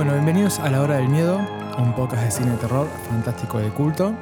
[0.00, 1.46] Bueno, bienvenidos a La Hora del Miedo,
[1.76, 4.14] un podcast de cine de terror fantástico de culto.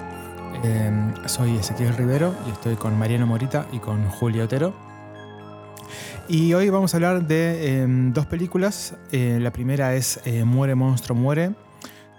[0.65, 0.91] Eh,
[1.27, 4.75] soy Ezequiel Rivero y estoy con Mariano Morita y con Julio Otero.
[6.27, 8.97] Y hoy vamos a hablar de eh, dos películas.
[9.13, 11.53] Eh, la primera es eh, Muere, Monstruo, Muere,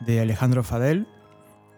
[0.05, 1.05] de Alejandro Fadel,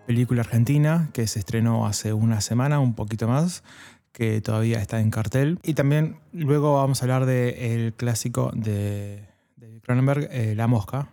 [0.06, 3.64] película argentina que se estrenó hace una semana, un poquito más,
[4.12, 5.58] que todavía está en cartel.
[5.64, 11.10] Y también luego vamos a hablar del clásico de, de Cronenberg, eh, La Mosca,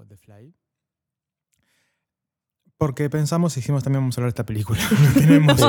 [0.00, 0.54] o The Fly.
[2.78, 4.80] Porque pensamos y dijimos también vamos a hablar de esta película.
[5.14, 5.60] Tenemos,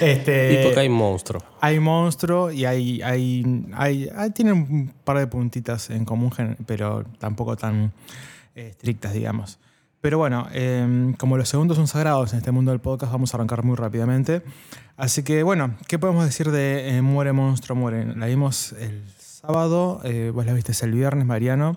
[0.00, 1.40] este, Y porque hay monstruo.
[1.60, 6.32] hay monstruo y hay, hay, hay, hay- tienen un par de puntitas en común,
[6.66, 7.92] pero tampoco tan
[8.56, 9.60] estrictas, digamos.
[10.00, 13.36] Pero bueno, eh, como los segundos son sagrados en este mundo del podcast, vamos a
[13.36, 14.42] arrancar muy rápidamente.
[14.96, 18.06] Así que bueno, ¿qué podemos decir de eh, Muere Monstruo Muere?
[18.16, 21.76] La vimos el sábado, eh, vos la viste el viernes, Mariano.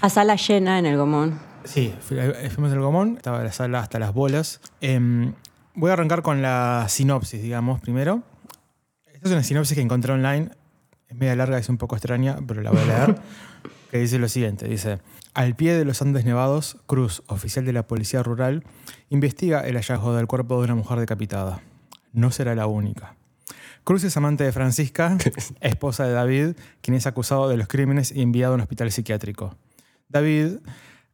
[0.00, 1.49] A sala llena en el Gomón.
[1.64, 4.60] Sí, fui- eh, fuimos al Gomón, estaba la sala hasta las bolas.
[4.80, 5.34] Em,
[5.74, 8.22] voy a arrancar con la sinopsis, digamos, primero.
[9.12, 10.50] Esta es una sinopsis que encontré online.
[11.08, 13.20] Es media larga, es un poco extraña, pero la voy a leer.
[13.90, 15.00] que dice lo siguiente: dice.
[15.34, 18.64] Al pie de los Andes Nevados, Cruz, oficial de la Policía Rural,
[19.10, 21.60] investiga el hallazgo del cuerpo de una mujer decapitada.
[22.12, 23.14] No será la única.
[23.84, 25.16] Cruz es amante de Francisca,
[25.60, 29.56] esposa de David, quien es acusado de los crímenes y enviado a un hospital psiquiátrico.
[30.08, 30.58] David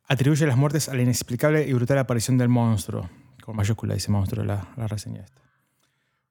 [0.07, 3.09] atribuye las muertes a la inexplicable y brutal aparición del monstruo.
[3.43, 5.47] Con mayúscula dice monstruo la, la reseña esta.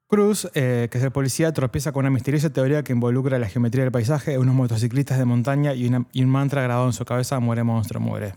[0.08, 3.86] Cruz, eh, que es el policía, tropieza con una misteriosa teoría que involucra la geometría
[3.86, 8.00] del paisaje, unos motociclistas de montaña y, un mantra grabado en su cabeza, muere monstruo,
[8.00, 8.36] muere.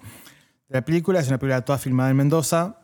[0.69, 2.79] La película es una película toda filmada en Mendoza,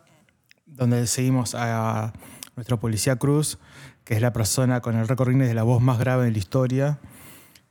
[0.66, 2.12] donde seguimos a
[2.56, 3.58] nuestro policía Cruz,
[4.04, 6.98] que es la persona con el récord de la voz más grave de la historia.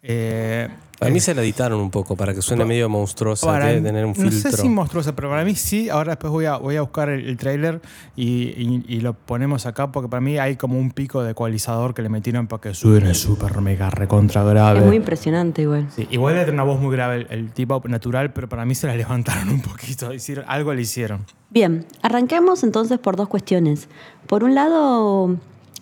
[0.05, 0.67] Eh,
[0.99, 4.05] Para mí se la editaron un poco para que suene medio monstruosa, para debe tener
[4.05, 4.51] un No filtro.
[4.51, 5.87] sé si monstruosa, pero para mí sí.
[5.89, 7.81] Ahora después voy a, voy a buscar el, el tráiler
[8.15, 11.93] y, y- y lo ponemos acá porque para mí hay como un pico de ecualizador
[11.93, 14.79] que le metieron para que suene súper mega recontra grave.
[14.79, 15.87] Es muy impresionante igual.
[15.95, 18.75] Sí, igual debe tener una voz muy grave el, el tipo natural, pero para mí
[18.75, 20.13] se la levantaron un poquito.
[20.13, 21.25] Hicieron, algo le hicieron.
[21.49, 23.87] Bien, arranquemos entonces por dos cuestiones.
[24.27, 25.37] Por un lado,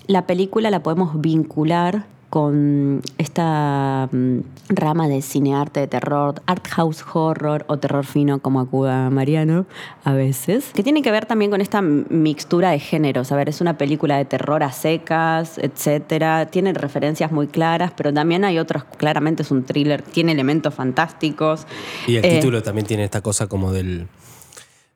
[0.06, 4.38] la película la podemos vincular con esta mm,
[4.70, 9.66] rama de cinearte de terror, art house horror o terror fino como acuda Mariano
[10.06, 13.34] a veces, que tiene que ver también con esta mixtura de géneros.
[13.34, 16.46] A ver, es una película de terror a secas, etcétera.
[16.46, 21.68] Tiene referencias muy claras, pero también hay otros, claramente es un thriller, tiene elementos fantásticos.
[22.08, 24.08] Y el Eh, título también tiene esta cosa como del,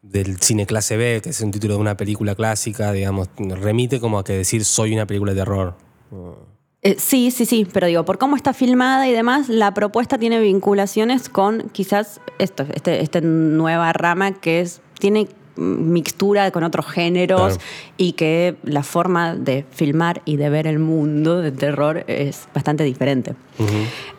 [0.01, 4.19] del cine clase B, que es un título de una película clásica, digamos, remite como
[4.19, 5.75] a que decir soy una película de terror.
[6.85, 10.39] Eh, sí, sí, sí, pero digo, por cómo está filmada y demás, la propuesta tiene
[10.39, 17.39] vinculaciones con quizás esto, este, esta nueva rama que es, tiene mixtura con otros géneros
[17.55, 17.55] Claro.
[17.97, 22.83] y que la forma de filmar y de ver el mundo de terror es bastante
[22.83, 23.33] diferente.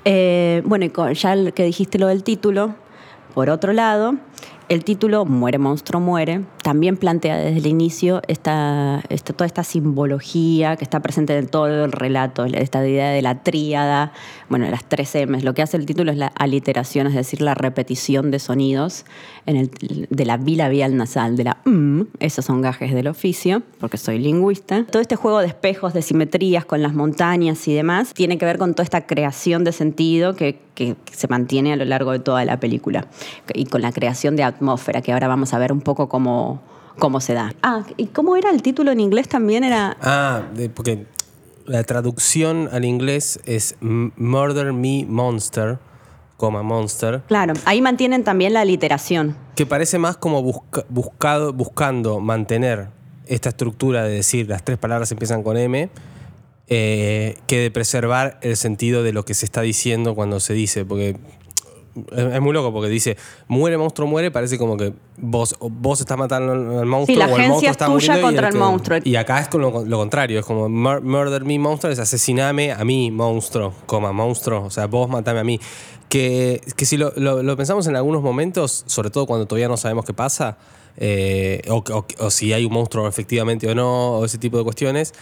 [0.04, 2.74] Eh, bueno, y con- ya el que dijiste lo del título,
[3.34, 4.14] por otro lado,
[4.68, 9.02] el título Muere, monstruo, muere, también plantea desde el inicio esta,
[9.36, 14.12] toda esta simbología que está presente en todo el relato, esta idea de la tríada,
[14.48, 15.44] bueno, las tres M's.
[15.44, 19.04] Lo que hace el título es la aliteración, es decir, la repetición de sonidos
[19.46, 19.70] en el,
[20.10, 24.84] de la bilabial nasal, de la mm, esos son gajes del oficio, porque soy lingüista.
[24.90, 28.58] Todo este juego de espejos, de simetrías con las montañas y demás, tiene que ver
[28.58, 32.44] con toda esta creación de sentido que, que se mantiene a lo largo de toda
[32.44, 33.06] la película
[33.54, 36.60] y con la creación de atmósfera, que ahora vamos a ver un poco cómo,
[36.98, 37.54] cómo se da.
[37.62, 39.62] Ah, ¿y cómo era el título en inglés también?
[39.64, 41.06] Era Ah, de- porque
[41.66, 45.78] la traducción al inglés es Murder Me Monster,
[46.36, 49.36] coma Monster, Claro, ahí mantienen también la literación.
[49.54, 52.88] que parece más como busca- buscado, buscando mantener
[53.26, 55.88] esta estructura de decir las tres palabras empiezan con M,
[56.68, 60.84] eh, que de preservar el sentido de lo que se está diciendo cuando se dice,
[60.84, 61.16] porque
[62.12, 63.16] es, muy loco, porque dice,
[63.48, 67.48] muere, monstruo, muere, parece como que vos, vos estás matando al monstruo la o el
[67.48, 68.98] monstruo es está tuya muriendo y contra el que- monstruo.
[69.04, 72.72] Y acá es con lo, lo contrario, es como mur- murder me monster, es asesiname
[72.72, 75.58] a mí, monstruo, coma, monstruo, o sea, vos matame a mí.
[76.08, 80.04] Que, que si lo, lo- pensamos en algunos momentos, sobre todo cuando todavía no sabemos
[80.04, 80.56] qué pasa,
[80.98, 85.12] eh, o, si hay un monstruo efectivamente o no, o ese tipo de cuestiones,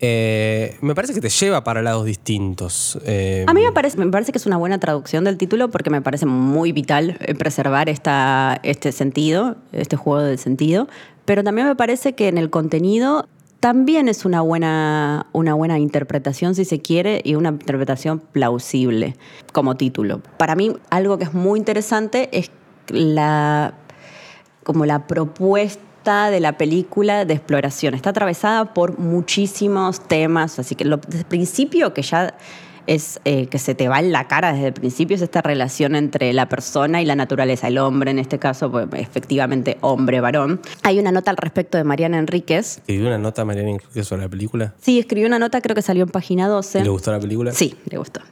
[0.00, 2.98] eh, me parece que te lleva para lados distintos.
[3.04, 5.90] Eh, A mí me parece, me parece que es una buena traducción del título porque
[5.90, 10.88] me parece muy vital preservar esta, este sentido, este juego del sentido,
[11.24, 13.26] pero también me parece que en el contenido
[13.60, 19.16] también es una buena, una buena interpretación, si se quiere, y una interpretación plausible
[19.52, 20.20] como título.
[20.36, 22.50] Para mí, algo que es muy interesante es
[22.88, 23.74] la
[24.62, 27.94] como la propuesta de la película de exploración.
[27.94, 32.34] Está atravesada por muchísimos temas, así que lo, desde el principio que ya
[32.88, 35.94] es eh, que se te va en la cara desde el principio, es esta relación
[35.94, 40.60] entre la persona y la naturaleza, el hombre en este caso, pues, efectivamente hombre-varón.
[40.82, 42.78] Hay una nota al respecto de Mariana Enríquez.
[42.78, 44.74] ¿Escribió una nota Mariana Enríquez sobre la película?
[44.80, 46.82] Sí, escribió una nota, creo que salió en página 12.
[46.82, 47.52] ¿Le gustó la película?
[47.52, 48.22] Sí, le gustó.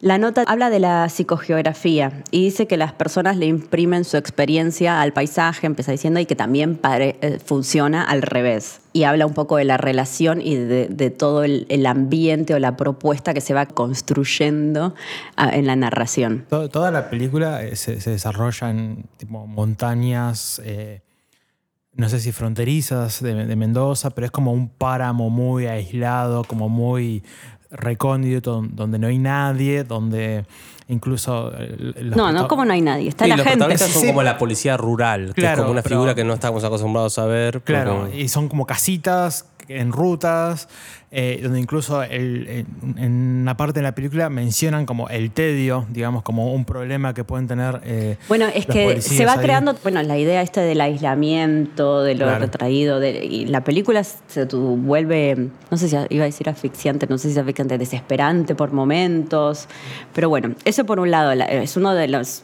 [0.00, 5.00] La nota habla de la psicogeografía y dice que las personas le imprimen su experiencia
[5.00, 8.80] al paisaje, empieza diciendo, y que también eh, funciona al revés.
[8.92, 13.34] Y habla un poco de la relación y de, todo el, ambiente o la propuesta
[13.34, 14.94] que se va construyendo
[15.36, 16.46] ah, en la narración.
[16.48, 20.60] toda la película eh, se, desarrolla en tipo, montañas.
[20.64, 21.00] Eh,
[21.96, 27.22] no sé si fronterizas de, Mendoza, pero es como un páramo muy aislado, como muy
[27.70, 30.44] recóndito donde no hay nadie, donde
[30.88, 31.52] incluso...
[32.02, 33.78] no, no, como no hay nadie, está la los gente.
[33.78, 37.26] son como la policía rural, que es como una figura que no estamos acostumbrados a
[37.26, 37.62] ver.
[37.62, 40.68] Claro, y son como casitas en rutas,
[41.10, 42.66] eh, donde incluso en
[43.42, 47.46] una parte de la película mencionan como el tedio, digamos, como un problema que pueden
[47.46, 47.80] tener.
[47.84, 52.38] Eh, bueno, es que se va creando, bueno, la idea esta del aislamiento, de lo
[52.38, 57.18] retraído, de, y la película se vuelve, no sé si iba a decir asfixiante, no
[57.18, 59.68] sé si asfixiante, desesperante por momentos,
[60.12, 62.42] pero bueno, eso por un lado, es uno de los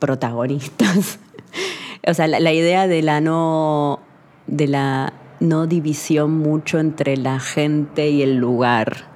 [0.00, 1.20] protagonistas.
[2.06, 4.00] o sea, la idea de la no
[4.48, 9.08] de la no división mucho entre la gente y el lugar.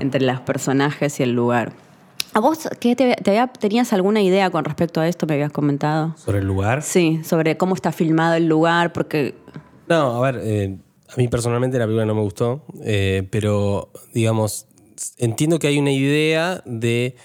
[0.00, 1.72] Entre los personajes y el lugar.
[2.34, 3.16] ¿A vos qué te,
[3.60, 5.26] tenías alguna idea con respecto a esto?
[5.26, 6.14] Me habías comentado.
[6.16, 6.82] ¿Sobre el lugar?
[6.82, 9.34] Sí, sobre cómo está filmado el lugar, porque...
[9.88, 10.76] No, a ver, eh,
[11.08, 14.66] a mí personalmente la película no me gustó, eh, pero digamos,
[15.18, 17.16] entiendo que hay una idea de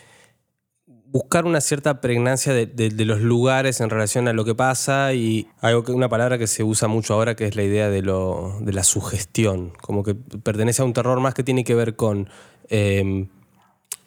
[1.18, 5.84] buscar una cierta pregnancia de, los lugares en relación a lo que pasa y algo
[5.84, 9.74] que una palabra que se usa mucho ahora que es la idea de, la sugestión,
[9.82, 12.30] como que pertenece a un terror más que tiene que ver con
[12.70, 13.30] em,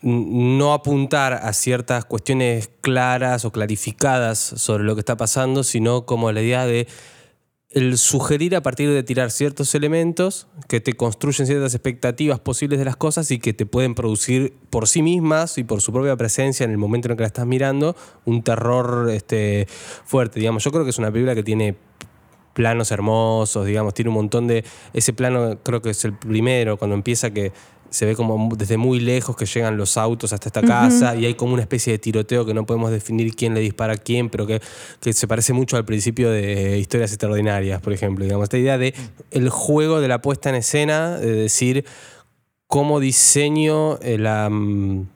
[0.03, 6.31] no apuntar a ciertas cuestiones claras o clarificadas sobre lo que está pasando, sino como
[6.31, 6.87] la idea de
[7.71, 12.85] el sugerir a partir de tirar ciertos elementos que te construyen ciertas expectativas posibles de
[12.85, 16.65] las cosas y que te pueden producir por sí mismas y por su propia presencia
[16.65, 17.95] en el momento en el que la estás mirando
[18.25, 19.69] un terror este,
[20.05, 20.41] fuerte.
[20.41, 21.77] Digamos, yo creo que es una película que tiene
[22.55, 24.65] planos hermosos, digamos, tiene un montón de...
[24.93, 27.53] Ese plano creo que es el primero, cuando empieza que
[27.91, 31.35] se ve como desde muy lejos que llegan los autos hasta esta casa y hay
[31.35, 34.47] como una especie de tiroteo que no podemos definir quién le dispara a quién, pero
[34.47, 34.61] que,
[35.13, 38.25] se parece mucho al principio de historias extraordinarias, por ejemplo.
[38.25, 38.95] Digamos, esta idea de
[39.31, 41.85] el juego de la puesta en escena, de decir
[42.67, 45.07] cómo diseño eh, la, mm,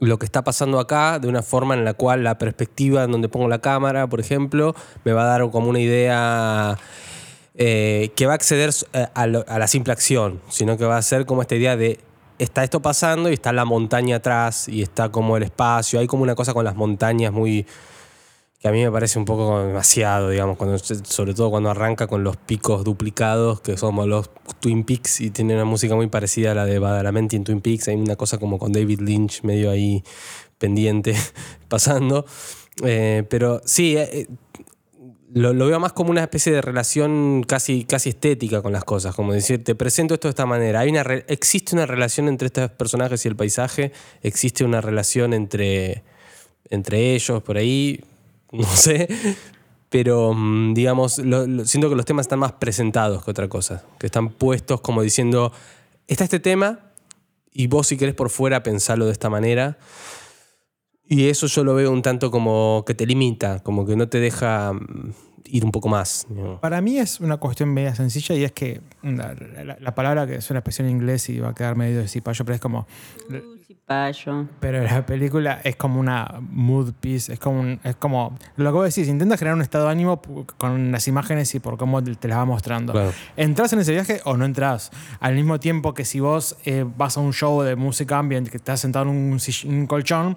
[0.00, 3.28] lo que está pasando acá de una forma en la cual la perspectiva en donde
[3.28, 4.74] pongo la cámara, por ejemplo,
[5.04, 6.78] me va a dar como una idea
[7.58, 11.24] eh, que va a acceder eh, a, la simple acción, sino que va a ser
[11.24, 12.00] como esta idea de
[12.38, 15.98] está esto pasando y está la montaña atrás y está como el espacio.
[15.98, 17.66] Hay como una cosa con las montañas muy.
[18.60, 22.24] que a mí me parece un poco demasiado, digamos, cuando, sobre todo cuando arranca con
[22.24, 24.28] los picos duplicados, que somos los
[24.60, 27.88] Twin Peaks y tiene una música muy parecida a la de Badalamenti en Twin Peaks.
[27.88, 30.04] Hay una cosa como con David Lynch medio ahí
[30.58, 31.14] pendiente
[31.68, 32.26] pasando.
[32.84, 33.96] Eh, pero sí,
[35.32, 39.32] lo, veo más como una especie de relación casi, casi estética con las cosas, como
[39.32, 40.80] decir, te presento esto de esta manera.
[40.80, 43.92] Hay una existe una relación entre estos personajes y el paisaje,
[44.22, 46.02] existe una relación entre,
[46.70, 48.04] entre ellos, por ahí,
[48.52, 49.08] no sé,
[49.90, 54.30] pero mm, digamos, siento que los temas están más presentados que otra cosa, que están
[54.30, 55.52] puestos como diciendo,
[56.06, 56.80] está este tema
[57.52, 59.78] y vos si querés por fuera pensarlo de esta manera.
[61.08, 64.18] Y eso yo lo veo un tanto como que te limita, como que no te
[64.18, 65.12] deja mm,
[65.50, 66.26] ir un poco más.
[66.60, 70.60] Para mí es una cuestión media sencilla y es que la, palabra que es una
[70.60, 72.86] expresión en inglés y va a quedar medio de cipayo, pero es como.
[73.66, 74.48] Cipayo.
[74.60, 78.94] Pero la película es como una mood piece, es como, es como lo que vos
[78.94, 80.20] decís, intenta generar un estado de ánimo
[80.56, 83.12] con las imágenes y por cómo te las va mostrando.
[83.36, 84.90] ¿Entrás en ese viaje o no entras?
[85.20, 88.56] Al mismo tiempo que si vos eh, vas a un show de música ambient que
[88.56, 90.36] estás sentado en un, un colchón,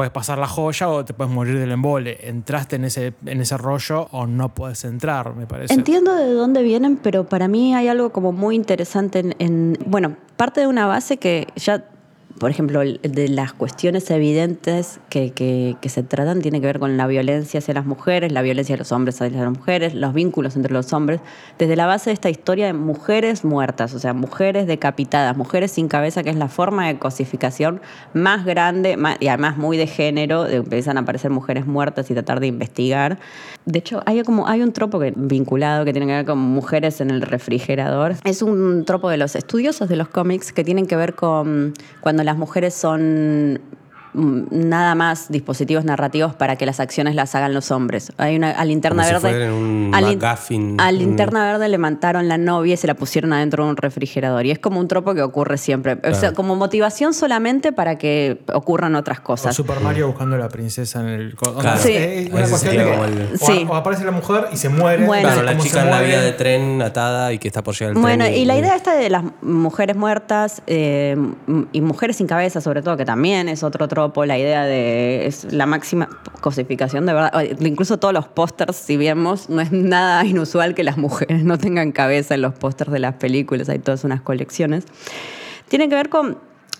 [0.00, 2.16] puedes pasar la joya o te puedes morir del embole.
[2.22, 5.74] Entraste en ese, en ese rollo o no puedes entrar, me parece.
[5.74, 10.62] Entiendo de dónde vienen, pero para mí hay algo como muy interesante en, bueno, parte
[10.62, 11.84] de una base que ya
[12.40, 16.96] por ejemplo, de las cuestiones evidentes que, que- que se tratan tiene que ver con
[16.96, 20.56] la violencia hacia las mujeres, la violencia de los hombres hacia las mujeres, los vínculos
[20.56, 21.20] entre los hombres,
[21.58, 25.86] desde la base de esta historia de mujeres muertas, o sea, mujeres decapitadas, mujeres sin
[25.88, 27.82] cabeza, que es la forma de cosificación
[28.14, 32.14] más grande más- y además muy de género, de- empiezan a aparecer mujeres muertas y
[32.14, 33.18] tratar de investigar.
[33.66, 37.02] De hecho, hay como hay un tropo que, vinculado que tiene que ver con mujeres
[37.02, 38.14] en el refrigerador.
[38.24, 42.24] Es un tropo de los estudiosos de los cómics que tienen que ver con cuando
[42.30, 43.60] las mujeres son
[44.14, 48.12] nada más dispositivos narrativos para que las acciones las hagan los hombres.
[48.16, 49.36] Hay una a linterna Como si verde.
[49.38, 50.04] fueran un a un-
[51.46, 54.46] verde le mataron la novia y se la pusieron adentro de un refrigerador.
[54.46, 55.98] Y es como un tropo que ocurre siempre.
[56.08, 59.54] O sea, como motivación solamente para que ocurran otras O cosas.
[59.54, 61.36] Super Mario buscando a la princesa en el.
[61.36, 61.78] Claro.
[61.80, 61.92] Sí.
[61.94, 63.66] Es una Ese cuestión de que o, Sí.
[63.68, 65.04] o aparece la mujer y se muere.
[65.06, 65.28] Bueno.
[65.28, 68.00] Claro, la chica en la vía de tren atada y que está por llegar el
[68.00, 68.36] Bueno, tren.
[68.36, 71.16] y la idea esta de las mujeres muertas eh,
[71.72, 75.52] y mujeres sin cabeza, sobre todo, que también es otro tropo, la idea de es
[75.52, 76.08] la máxima
[76.40, 77.32] cosificación de verdad.
[77.60, 81.92] Incluso todos los pósters, si vemos, no es nada inusual que las mujeres no tengan
[81.92, 84.84] cabeza en los pósters de las películas, hay todas unas colecciones.
[85.68, 86.38] Tiene que ver con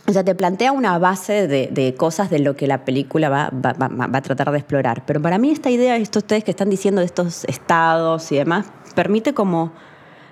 [0.08, 3.50] o sea, te plantea una base de, de cosas de lo que la película va,
[3.54, 5.04] va- va- va a tratar de explorar.
[5.06, 8.66] Pero para mí esta idea, esto ustedes que están diciendo de estos estados y demás,
[8.96, 9.72] permite como...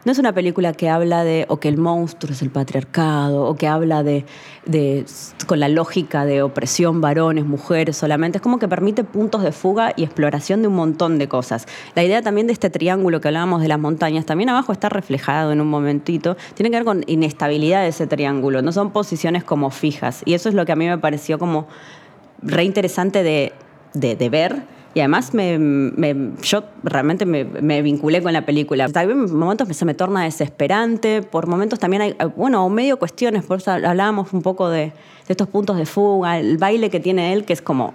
[0.04, 3.56] No es una película que habla de, o que el monstruo es el patriarcado, o
[3.56, 4.24] que habla de,
[5.46, 8.38] con la lógica de opresión, varones, mujeres solamente.
[8.38, 11.66] Es como que permite puntos de fuga y exploración de un montón de cosas.
[11.94, 15.52] La idea también de este triángulo que hablábamos de las montañas, también abajo está reflejado
[15.52, 18.62] en un momentito, tiene que ver con inestabilidad de ese triángulo.
[18.62, 20.22] No son posiciones como fijas.
[20.24, 21.66] Y eso es lo que a mí me pareció como
[22.40, 23.52] re interesante de,
[23.94, 24.77] de, de ver.
[24.94, 27.44] Y además me, me- yo realmente me,
[27.82, 28.88] vinculé con la película.
[28.88, 33.58] También en momentos se me torna desesperante, por momentos también hay, bueno, medio cuestiones, por
[33.58, 34.92] eso hablábamos un poco de
[35.28, 37.94] estos puntos de fuga, el baile que tiene él, que es como...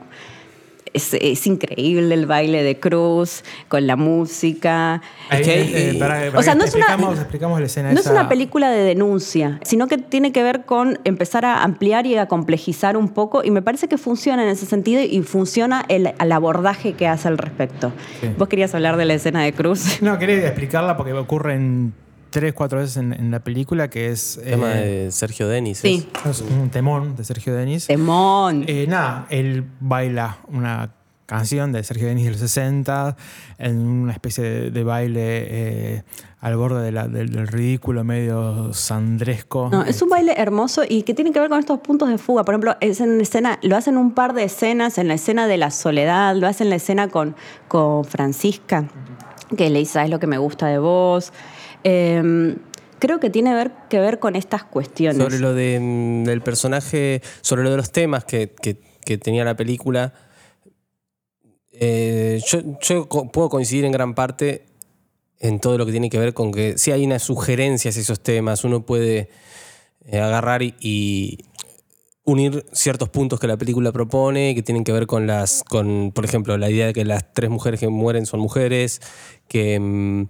[0.94, 5.02] Es, es increíble el baile de Cruz, con la música.
[5.30, 7.92] Ahí, Es que hay- eh, para- para O sea, no es una- explicamos, la escena
[7.94, 12.06] No es una película de denuncia, sino que tiene que ver con empezar a ampliar
[12.06, 15.84] y a complejizar un poco, y me parece que funciona en ese sentido y funciona
[15.88, 17.92] el, el abordaje que hace al respecto.
[18.22, 18.30] Sí.
[18.38, 20.02] Vos querías hablar de la escena de Cruz.
[20.02, 21.94] No, quería explicarla porque ocurre en
[22.34, 24.38] tres, cuatro veces en, en la película, que es.
[24.38, 25.78] El tema eh, de Sergio Denis.
[25.78, 26.08] Sí.
[26.30, 27.88] es un temón de Sergio Denis.
[27.88, 28.66] Temón.
[28.68, 30.92] Eh, nada, él baila una
[31.26, 33.16] canción de Sergio Denis de los 60
[33.58, 36.04] en una especie de, de baile eh,
[36.42, 39.70] al borde de la- del, del ridículo, medio sandresco.
[39.72, 42.44] No, es un baile hermoso y que tiene que ver con estos puntos de fuga.
[42.44, 45.58] Por ejemplo, es en escena, lo hacen un par de escenas, en la escena de
[45.58, 47.36] la soledad, lo hacen en la escena con,
[47.70, 48.84] con Francisca,
[49.58, 51.32] que le dice, ¿sabes lo que me gusta de vos?
[51.84, 52.56] Eh,
[53.04, 55.22] creo que tiene que ver con estas cuestiones.
[55.22, 58.48] Sobre lo mm, del personaje, sobre lo de los temas que,
[59.22, 60.14] tenía la película,
[61.74, 64.68] eh, yo, puedo coincidir en gran parte
[65.40, 68.22] en todo lo que tiene que ver con que si hay unas sugerencias a esos
[68.22, 69.28] temas, uno puede
[70.06, 71.40] eh, agarrar y, y
[72.24, 76.24] unir ciertos puntos que la película propone, que tienen que ver con las, con, por
[76.24, 79.02] ejemplo, la idea de que las tres mujeres que mueren son mujeres,
[79.50, 80.28] que mm,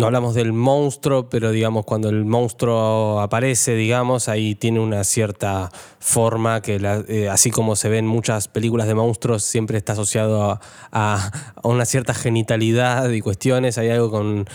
[0.00, 5.70] no hablamos del monstruo, pero digamos, cuando el monstruo aparece, digamos, ahí tiene una cierta
[5.98, 9.92] forma que, la- eh, así como se ve en muchas películas de monstruos, siempre está
[9.92, 10.60] asociado a,
[10.92, 11.30] a-
[11.62, 13.78] a una cierta genitalidad y cuestiones.
[13.78, 14.46] Hay algo con,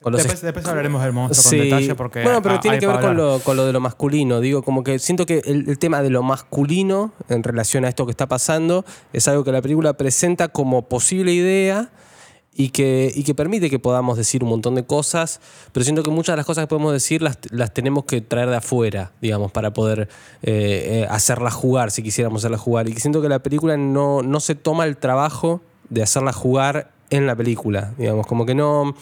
[0.00, 1.58] con los Después, después hablaremos del monstruo Sí.
[1.58, 2.22] con detalle porque.
[2.22, 4.40] bueno, pero ah, tiene que ver con lo, con lo de lo masculino.
[4.40, 8.06] Digo, como que siento que el, el tema de lo masculino en relación a esto
[8.06, 11.90] que está pasando es algo que la película presenta como posible idea
[12.58, 15.40] y que, y que permite que podamos decir un montón de cosas,
[15.72, 18.50] pero siento que muchas de las cosas que podemos decir las, las tenemos que traer
[18.50, 20.08] de afuera, digamos, para poder
[20.42, 22.88] eh, eh, hacerlas jugar, si quisiéramos hacerlas jugar.
[22.88, 26.90] Y que siento que la película no, no se toma el trabajo de hacerla jugar
[27.10, 28.94] en la película, digamos, como que no...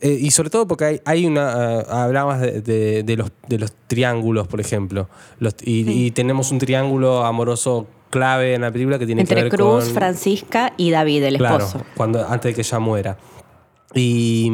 [0.00, 1.80] Eh, y sobre todo porque hay, hay una.
[1.80, 5.08] eh, hablabas de, de- de los, de los triángulos, por ejemplo.
[5.40, 9.42] Los- y, y tenemos un triángulo amoroso clave en la película que tiene que Entre
[9.44, 9.94] ver Cruz, con.
[9.94, 11.84] Francisca y David, el claro, esposo.
[11.96, 13.16] cuando, antes de que ella muera.
[13.94, 14.46] Y,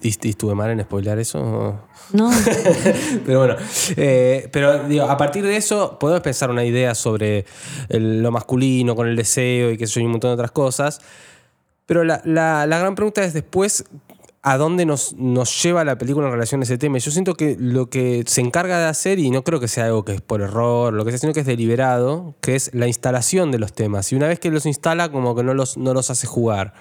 [0.00, 1.80] y, y estuve mal en spoiler eso.
[2.12, 2.30] No,
[3.26, 3.56] pero bueno,
[3.96, 7.44] eh, pero digo, a partir de eso podemos pensar una idea sobre
[7.88, 11.00] el- lo masculino con el deseo y que eso y un montón de otras cosas.
[11.86, 13.84] Pero la, la- la gran pregunta es después,
[14.42, 16.98] ¿a dónde nos, nos lleva la película en relación a ese tema?
[16.98, 20.04] Yo siento que lo que se encarga de hacer, y no creo que sea algo
[20.04, 23.50] que es por error, lo que sea, sino que es deliberado, que es la instalación
[23.50, 24.10] de los temas.
[24.12, 26.74] Y una vez que los instala, como que no los, no los hace jugar.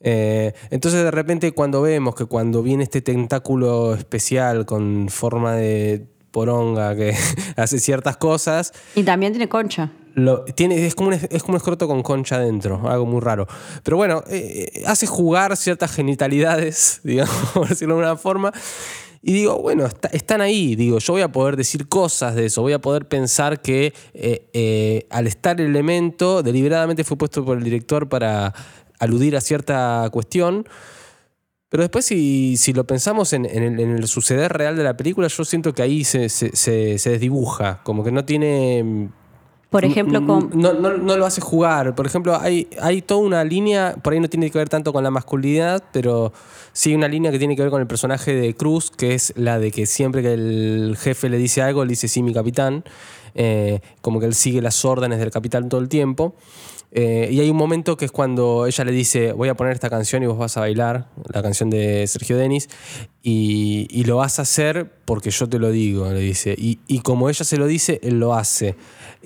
[0.00, 6.06] Eh, entonces de repente cuando vemos que cuando viene este tentáculo especial con forma de
[6.30, 7.14] poronga que
[7.56, 8.72] hace ciertas cosas.
[8.94, 9.90] Y también tiene concha.
[10.16, 13.46] Lo, tiene, es, como un, es como escroto con concha adentro, algo muy raro.
[13.82, 18.52] Pero bueno, eh, hace jugar ciertas genitalidades, digamos, por decirlo de alguna forma.
[19.20, 22.72] Y digo, bueno, están ahí, digo, yo voy a poder decir cosas de eso, voy
[22.72, 27.64] a poder pensar que eh, eh, al estar el elemento, deliberadamente fue puesto por el
[27.64, 28.54] director para
[28.98, 30.66] aludir a cierta cuestión.
[31.68, 35.74] Pero después, si, si lo pensamos en, el, suceder real de la película, yo siento
[35.74, 39.10] que ahí se, se desdibuja, como que no tiene
[39.70, 40.50] por ejemplo, con...
[40.54, 41.94] no, no, lo hace jugar.
[41.94, 45.02] Por ejemplo, hay, hay toda una línea, por ahí no tiene que ver tanto con
[45.02, 46.32] la masculinidad, pero
[46.72, 49.58] sí una línea que tiene que ver con el personaje de Cruz, que es la
[49.58, 52.84] de que siempre que el jefe le dice algo, le dice sí, mi capitán.
[53.34, 56.34] Eh, como que él sigue las órdenes del capitán todo el tiempo.
[56.92, 59.90] Eh, y hay un momento que es cuando ella le dice, voy a poner esta
[59.90, 62.70] canción y vos vas a bailar, la canción de Sergio Denis,
[63.22, 66.54] y, lo vas a hacer porque yo te lo digo, le dice.
[66.56, 68.76] Y, y como ella se lo dice, él lo hace.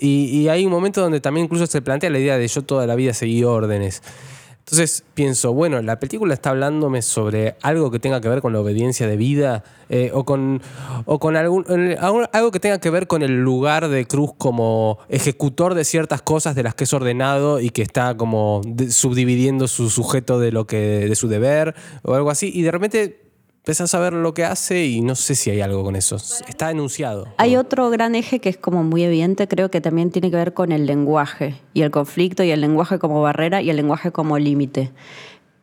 [0.03, 2.95] Y, hay un momento donde también incluso se plantea la idea de yo toda la
[2.95, 4.01] vida seguí órdenes.
[4.59, 8.61] Entonces pienso, bueno, la película está hablándome sobre algo que tenga que ver con la
[8.61, 10.61] obediencia de vida eh, o con,
[11.05, 11.65] o con algún,
[12.31, 16.55] algo que tenga que ver con el lugar de Cruz como ejecutor de ciertas cosas
[16.55, 20.77] de las que es ordenado y que está como subdividiendo su sujeto de lo que
[20.77, 23.20] de su deber o algo así y de repente
[23.63, 26.15] empezás a ver lo que hace y no sé si hay algo con eso.
[26.15, 27.27] Está enunciado.
[27.37, 30.53] Hay otro gran eje que es como muy evidente, creo que también tiene que ver
[30.53, 34.39] con el lenguaje y el conflicto y el lenguaje como barrera y el lenguaje como
[34.39, 34.91] límite.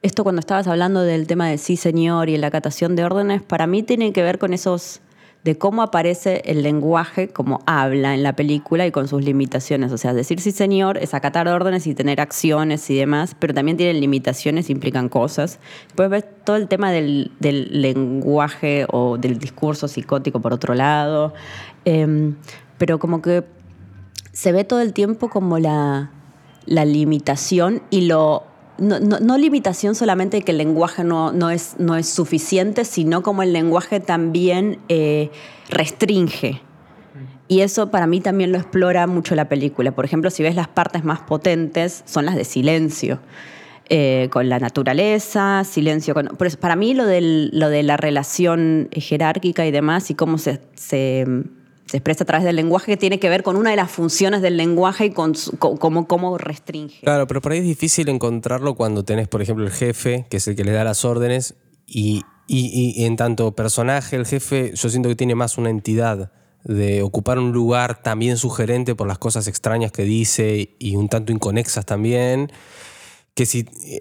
[0.03, 3.67] Esto cuando estabas hablando del tema de sí señor y la acatación de órdenes, para
[3.67, 5.01] mí tiene que ver con esos
[5.49, 9.93] de cómo aparece el lenguaje como habla en la película y con sus limitaciones.
[9.93, 13.79] O sea, decir sí señor es acatar órdenes y tener acciones y demás, pero también
[13.79, 15.59] tienen limitaciones, implican cosas.
[15.95, 21.33] Puedes ver todo el tema del, lenguaje o del discurso psicótico por otro lado,
[21.87, 22.35] em,
[22.77, 23.43] pero como que
[24.33, 26.11] se ve todo el tiempo como la,
[26.67, 28.43] la limitación y lo
[28.79, 33.53] no, limitación solamente de que el lenguaje no, es, no es suficiente, sino como el
[33.53, 35.31] lenguaje también eh,
[35.69, 36.63] restringe.
[37.49, 39.93] Y eso para mí también lo explora mucho la película.
[39.93, 43.21] Por ejemplo, si ves las partes más potentes, son las de silencio.
[43.91, 46.37] Eh, con la naturaleza, silencio con...
[46.61, 50.61] para mí lo, lo de la relación jerárquica y demás y cómo se
[51.93, 54.57] expresa a través del lenguaje que tiene que ver con una de las funciones del
[54.57, 57.01] lenguaje y con, cómo, restringe.
[57.01, 60.49] Claro, pero por ahí es difícil encontrarlo cuando tenés, por ejemplo, el jefe, que es
[60.49, 61.55] el que le da las órdenes,
[61.87, 66.33] y, en tanto personaje, el jefe, yo siento que tiene más una entidad
[66.65, 71.33] de ocupar un lugar también sugerente por las cosas extrañas que dice y un tanto
[71.33, 72.51] inconexas también,
[73.35, 74.01] que si eh,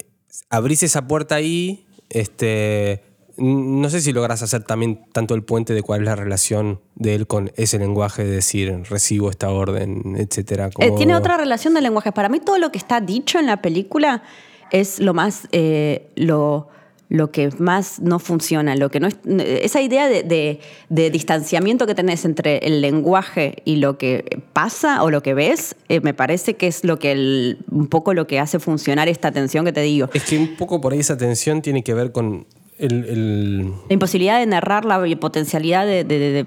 [0.50, 3.07] abrís esa puerta ahí, este,
[3.38, 7.14] no sé si logras hacer también tanto el puente de cuál es la relación de
[7.14, 10.70] él con ese lenguaje de decir recibo esta orden, etcétera.
[10.78, 12.12] Eh, tiene otra relación de lenguaje.
[12.12, 14.22] Para mí todo lo que está dicho en la película
[14.70, 16.68] es lo más eh, lo,
[17.08, 22.58] lo que más no funciona, lo que no esa idea de, distanciamiento que tenés entre
[22.58, 26.84] el lenguaje y lo que pasa o lo que ves, eh, me parece que es
[26.84, 30.10] lo que un poco lo que hace funcionar esta tensión que te digo.
[30.12, 32.46] Es que un poco por ahí esa tensión tiene que ver con
[32.78, 36.46] la imposibilidad de narrar la potencialidad de,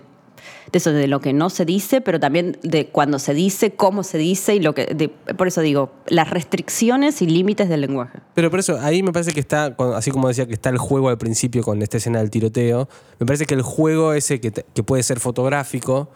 [0.72, 4.17] eso, de lo que no se dice, pero también de cuando se dice, cómo se
[4.17, 5.12] dice y lo que.
[5.38, 8.20] por eso digo, las restricciones y límites del lenguaje.
[8.34, 11.10] Pero por eso, ahí me parece que está, así como decía que está el juego
[11.10, 12.88] al principio con esta escena del tiroteo,
[13.20, 14.52] me parece que el juego ese que,
[14.84, 16.10] puede ser fotográfico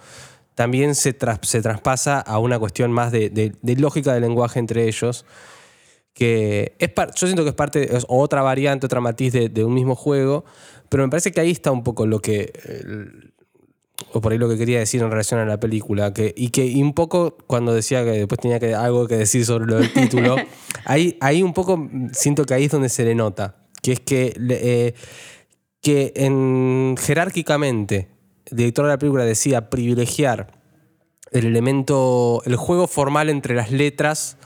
[0.56, 5.25] también se, se traspasa a una cuestión más de lógica del lenguaje entre ellos
[6.15, 10.45] que es yo siento que es parte, otra variante, otra matiz de, un mismo juego,
[10.88, 12.54] pero me parece que ahí está un poco lo que,
[14.13, 16.73] o por ahí lo que quería decir en relación a la película, que, y que
[16.82, 20.38] un poco cuando decía que después tenía que, algo que decir sobre lo del título,
[20.86, 24.34] ahí, ahí un poco siento que ahí es donde se le nota, que es que,
[24.39, 24.93] eh,
[25.82, 28.08] que en, jerárquicamente
[28.45, 30.62] el director de la película decía privilegiar
[31.32, 34.38] el elemento, el juego formal entre las letras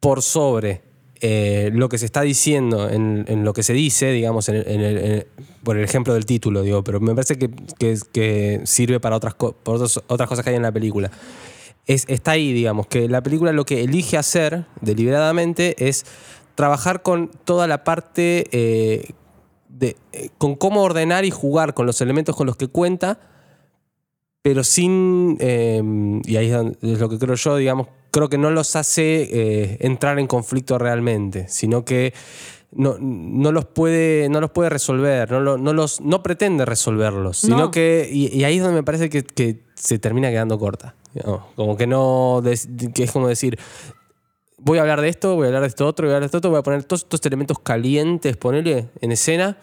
[0.00, 0.85] por sobre
[1.20, 4.50] eh, lo que se está diciendo en, lo que se dice, digamos,
[5.62, 10.44] por el ejemplo del título, digo, pero me parece que, sirve para otras, otras cosas
[10.44, 11.10] que hay en la película.
[11.86, 16.04] Es, está ahí, digamos, que la película lo que elige hacer deliberadamente es
[16.56, 19.10] trabajar con toda la parte eh,
[19.68, 23.20] de, eh, con cómo ordenar y jugar con los elementos con los que cuenta,
[24.46, 25.36] pero sin,
[26.24, 30.20] y ahí es lo que creo yo, digamos, creo que no los hace eh, entrar
[30.20, 32.14] en conflicto realmente, sino que
[32.70, 37.38] no, no los puede, no los puede resolver, no, lo- no los, no pretende resolverlos,
[37.38, 37.70] sino No.
[37.72, 40.94] que, y, y ahí es donde me parece que, que se termina quedando corta.
[41.56, 42.40] Como que no,
[42.94, 43.58] que es como decir,
[44.58, 46.26] voy a hablar de esto, voy a hablar de esto otro, voy a hablar de
[46.26, 49.56] esto otro, voy a poner todos estos elementos calientes, ponerle en escena,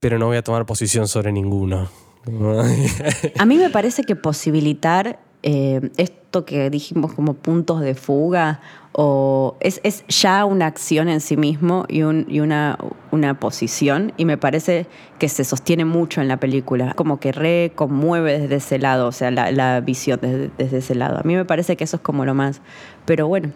[0.00, 1.90] pero no voy a tomar posición sobre ninguno.
[3.38, 8.60] A mí me parece que posibilitar eh, esto que dijimos como puntos de fuga
[8.92, 12.78] o es, es ya una acción en sí mismo y, un- y una,
[13.10, 14.86] una posición y me parece
[15.18, 19.12] que se sostiene mucho en la película, como que re conmueve desde ese lado, o
[19.12, 21.18] sea, la, la visión desde, desde ese lado.
[21.18, 22.60] A mí me parece que eso es como lo más,
[23.04, 23.50] pero bueno,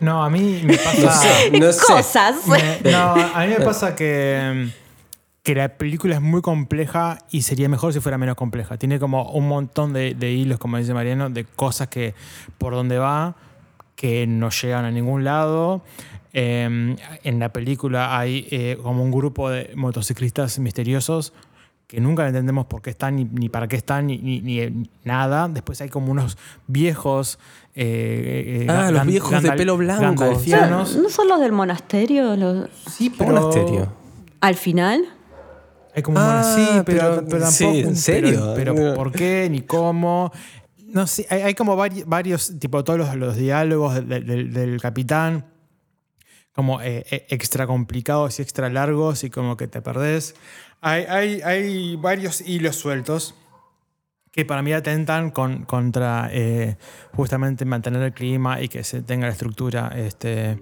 [0.00, 1.02] No, a mí me pasa.
[1.02, 1.80] No sé, no sé.
[1.86, 2.36] cosas.
[2.48, 4.70] Me- no, a mí me pasa que,
[5.42, 8.76] que la película es muy compleja y sería mejor si fuera menos compleja.
[8.78, 12.14] Tiene como un montón de, de hilos, como dice Mariano, de cosas que
[12.58, 13.34] por donde va
[13.96, 15.82] que no llegan a ningún lado.
[16.32, 21.32] Eh, en la película hay eh, como un grupo de motociclistas misteriosos
[21.88, 25.48] que nunca entendemos por qué están, ni, ni para qué están, ni, ni- ni nada.
[25.48, 27.38] Después hay como unos viejos...
[27.74, 30.00] eh, eh, Ah, los viejos de pelo blanco.
[30.96, 32.34] ¿No son los del monasterio?
[32.36, 33.92] los- Sí, ¿Qué monasterio?
[34.40, 35.04] Al final,
[35.94, 37.88] Hay como un Ah, mono- sí, pero, pero- pero sí, tampoco.
[37.88, 38.52] ¿en serio?
[38.56, 39.48] Pero, pero ¿por qué?
[39.50, 40.32] Ni cómo.
[40.86, 44.80] No sé, hay, hay como vari- varios, tipo todos los, los diálogos del, del- del
[44.80, 45.46] capitán,
[46.54, 50.34] como eh, eh, extra complicados y extra largos y como que te perdés.
[50.80, 53.34] Hay, hay, hay varios hilos sueltos
[54.32, 56.76] que para mí atentan con, contra eh,
[57.14, 60.58] justamente mantener el clima y que se tenga la estructura este,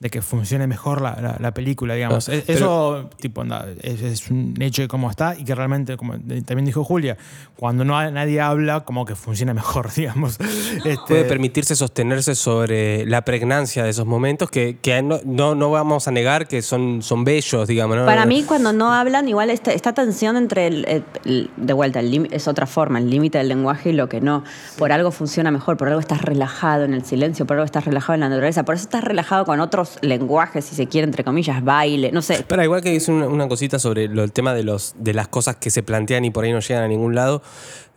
[0.00, 2.26] de que funcione mejor la, la- la película, digamos.
[2.30, 5.54] Ah, Es- pero- Eso tipo, anda, es, es un hecho de cómo está y que
[5.54, 7.18] realmente, como también dijo Julia,
[7.54, 10.38] cuando no hay- nadie habla, como que funciona mejor, digamos.
[10.40, 15.70] Este, Puede permitirse sostenerse sobre la pregnancia de esos momentos que, que no, no, no
[15.70, 17.98] vamos a negar que son, son bellos, digamos.
[17.98, 18.06] ¿no?
[18.06, 22.00] Para mí, cuando no hablan, igual esta, esta tensión entre, el, el- el- de vuelta,
[22.00, 24.44] el es otra forma, el límite del lenguaje y lo que no.
[24.78, 28.14] Por algo funciona mejor, por algo estás relajado en el silencio, por algo estás relajado
[28.14, 31.62] en la naturaleza, por eso estás relajado con otros lenguajes, si se quiere, entre comillas,
[31.64, 32.44] baile, no sé.
[32.46, 35.28] Pero igual que dice una, una cosita sobre lo- el tema de, los, de las
[35.28, 37.42] cosas que se plantean y por ahí no llegan a ningún lado.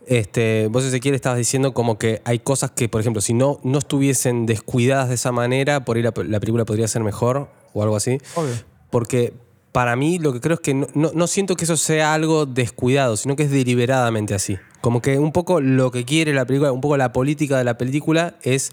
[0.06, 3.78] Este, vos, Ezequiel, estabas diciendo como que hay cosas que, por ejemplo, si no, no
[3.78, 7.96] estuviesen descuidadas de esa manera, por ahí la, la película podría ser mejor o algo
[7.96, 8.18] así.
[8.34, 8.52] Obvio.
[8.90, 9.32] Porque
[9.72, 12.44] para mí lo que creo es que no, no- no siento que eso sea algo
[12.46, 14.58] descuidado, sino que es deliberadamente así.
[14.82, 17.78] Como que un poco lo que quiere la película, un poco la política de la
[17.78, 18.72] película es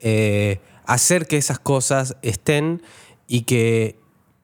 [0.00, 2.82] eh, hacer que esas cosas estén
[3.28, 3.96] y que,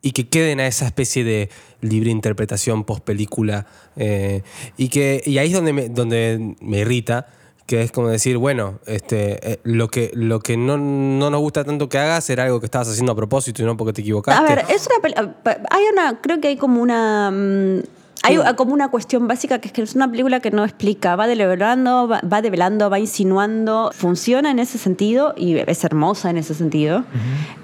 [0.02, 3.66] y que queden a esa especie de libre interpretación post película.
[3.96, 4.42] eh,
[4.76, 7.26] y, que, y ahí es donde me, donde me irrita.
[7.66, 11.64] Que es como decir, bueno, este, eh, lo que, lo que no, no nos gusta
[11.64, 14.40] tanto que hagas era algo que estabas haciendo a propósito y no porque te equivocaste.
[14.42, 17.80] A ver, es una peli- hay una, creo que hay como una mm,
[18.22, 21.26] hay como una cuestión básica que es que es una película que no explica, va
[21.26, 26.54] develando, va, va develando, va insinuando, funciona en ese sentido y es hermosa en ese
[26.54, 27.04] sentido.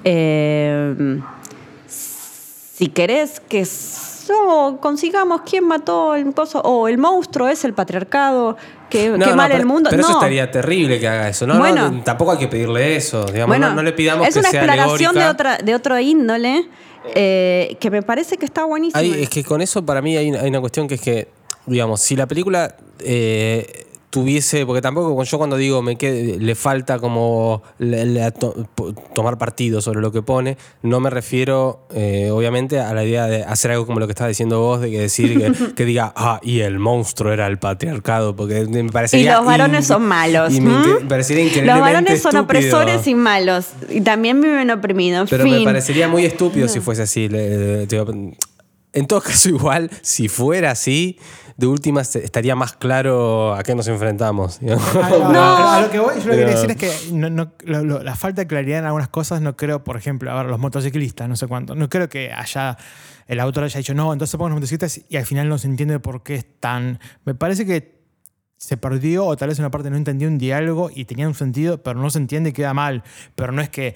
[0.04, 1.20] Eh,
[1.86, 3.64] si querés que
[4.80, 8.56] consigamos quién mató el coso, o el monstruo es el patriarcado,
[9.11, 9.90] No, qué no, mal pero, el mundo.
[9.90, 10.09] Pero no.
[10.09, 11.46] eso estaría terrible que haga eso.
[11.46, 11.90] No, Bueno.
[11.90, 13.24] no, tampoco hay que pedirle eso.
[13.26, 16.66] Digamos, Bueno, no, le pidamos es que una sea exploración de, otra, de otro índole
[17.14, 18.98] eh, que me parece que está buenísimo.
[19.00, 21.28] Hay- es que con eso para mí hay, hay una cuestión que es que,
[21.66, 23.84] digamos, si la película eh,
[24.14, 27.64] tuviese, porque tampoco yo cuando digo me quede, le falta como
[28.38, 28.64] to-
[29.12, 33.42] tomar partido sobre lo que pone, no me refiero eh, obviamente a la idea de
[33.42, 36.38] hacer algo como lo que estás diciendo vos, de que decir que, que diga, ah,
[36.44, 39.37] y el monstruo era el patriarcado, porque me y parecería...
[39.38, 40.55] los varones in- son malos.
[40.55, 40.79] Y me, ¿m?
[40.85, 42.42] inque- me parecería Los varones son estúpido.
[42.44, 43.66] opresores y malos.
[43.90, 45.29] Y también viven oprimidos.
[45.29, 45.59] Pero fin.
[45.59, 47.29] me parecería muy estúpido si fuese así.
[47.29, 47.98] Le- te-
[48.94, 51.18] En todo caso, igual, si fuera así,
[51.57, 54.59] de última est- estaría más claro a qué nos enfrentamos.
[54.62, 54.64] A,
[55.33, 55.68] No.
[55.72, 58.02] a lo que voy, yo lo que quiero decir es que no- no- lo- lo-
[58.02, 61.28] la falta de claridad en algunas cosas no creo, por ejemplo, a ver, los motociclistas,
[61.28, 62.76] no sé cuánto, no creo que haya
[63.26, 65.98] el autor haya dicho, no, entonces pongan los motociclistas y al final no se entiende
[66.00, 66.98] por qué están.
[67.24, 67.94] Me parece que
[68.57, 71.83] se perdió o tal vez una parte no entendió un diálogo y tenía un sentido,
[71.83, 73.02] pero no se entiende y queda mal.
[73.35, 73.94] Pero no es que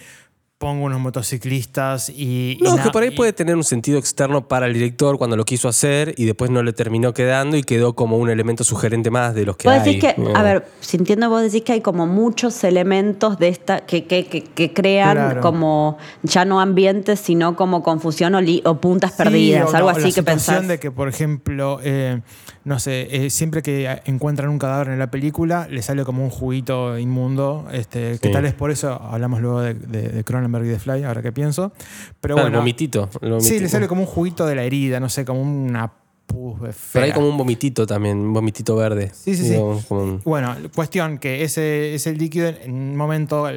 [0.58, 2.58] pongo unos motociclistas y...
[2.58, 5.36] y No, que por ahí y- puede tener un sentido externo para el director cuando
[5.36, 9.08] lo quiso hacer y después no le terminó quedando y quedó como un elemento sugerente
[9.10, 9.84] más de los que Vos hay.
[9.94, 10.34] decís que, ¿no?
[10.36, 14.42] a ver, sintiendo vos decís que hay como muchos elementos de esta que, que, que,
[14.42, 15.40] que crean Claro.
[15.42, 19.90] como ya no ambientes, sino como confusión o, li- o puntas Sí, perdidas, o algo
[19.90, 20.66] así la que pensás.
[20.66, 22.20] de que, por ejemplo, eh,
[22.68, 26.28] no sé, eh, siempre que encuentran un cadáver en la película, le sale como un
[26.28, 31.02] juguito inmundo, este, que tal es por eso hablamos luego de, Cronenberg y de Fly,
[31.04, 31.72] ahora que pienso.
[32.20, 33.08] Pero Claro, bueno, el vomitito.
[33.22, 35.90] el sí, le sale como un juguito de la herida, no sé, como una
[36.26, 36.60] pus
[36.92, 39.12] Pero hay como un vomitito también, un vomitito verde.
[39.14, 39.50] Sí, sí, sí.
[39.52, 43.48] Digamos, como un- Bueno, cuestión que ese, ese líquido en un momento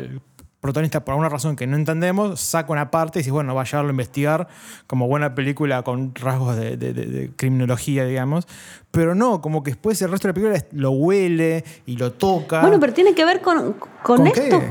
[0.62, 3.66] protagonista por alguna razón que no entendemos saca una parte y dice, bueno, va a
[3.66, 4.48] llevarlo a investigar
[4.88, 8.48] como buena película con rasgos de, de- de- de criminología, digamos.
[8.92, 12.62] Pero no, como que después el resto de la película lo huele y lo toca.
[12.62, 14.40] Bueno, pero tiene que ver con, con, ¿Con esto.
[14.60, 14.70] qué?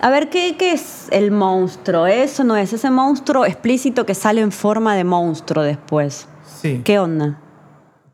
[0.00, 2.06] A ver, ¿qué, ¿qué es el monstruo?
[2.06, 6.26] Eso no es ese monstruo explícito que sale en forma de monstruo después.
[6.60, 6.80] Sí.
[6.84, 7.38] ¿Qué onda?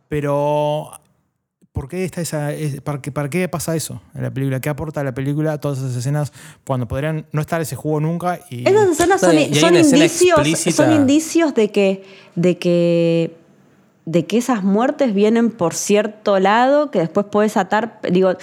[0.09, 0.91] Pero,
[1.75, 4.61] ¿por qué, está esa, es- para, qué, ¿para qué pasa eso en la película?
[4.61, 6.33] ¿Qué aporta a la película todas esas escenas
[6.65, 8.39] cuando podrían no estar ese juego nunca?
[8.49, 10.77] Y, Esas escenas son, Y son indicios, explícita.
[10.85, 12.05] son indicios de que,
[12.37, 13.37] de que
[14.07, 18.01] de que esas muertes vienen por cierto lado que después puedes atar.
[18.11, 18.35] Digo,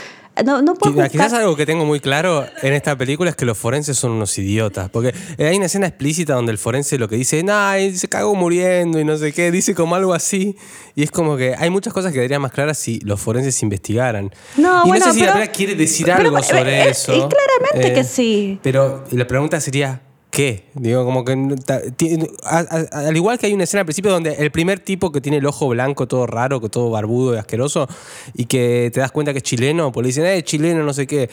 [0.46, 3.58] no, no buscar- Quizás algo que tengo muy claro en esta película es que los
[3.58, 4.90] forenses son unos idiotas.
[4.90, 8.34] Porque hay una escena explícita donde el forense lo que dice, nah, y se cagó
[8.36, 10.56] muriendo y no sé qué, dice como algo así.
[10.96, 14.32] Y es como que hay muchas cosas que quedarían más claras si los forenses investigaran.
[14.58, 16.82] No, y bueno, no sé si la pero- película quiere decir pero- algo eh, sobre
[16.84, 17.14] eh, eso.
[17.14, 18.60] Eh, y claramente que sí.
[18.64, 20.02] Pero la pregunta sería.
[20.32, 20.64] ¿Qué?
[20.76, 21.34] Digo, como que.
[21.34, 25.46] al igual que hay una escena al principio donde el primer tipo que tiene el
[25.46, 27.90] ojo blanco, todo raro, todo barbudo y asqueroso,
[28.34, 31.06] y que te das cuenta que es chileno, pues le dicen, eh, chileno, no sé
[31.06, 31.30] qué.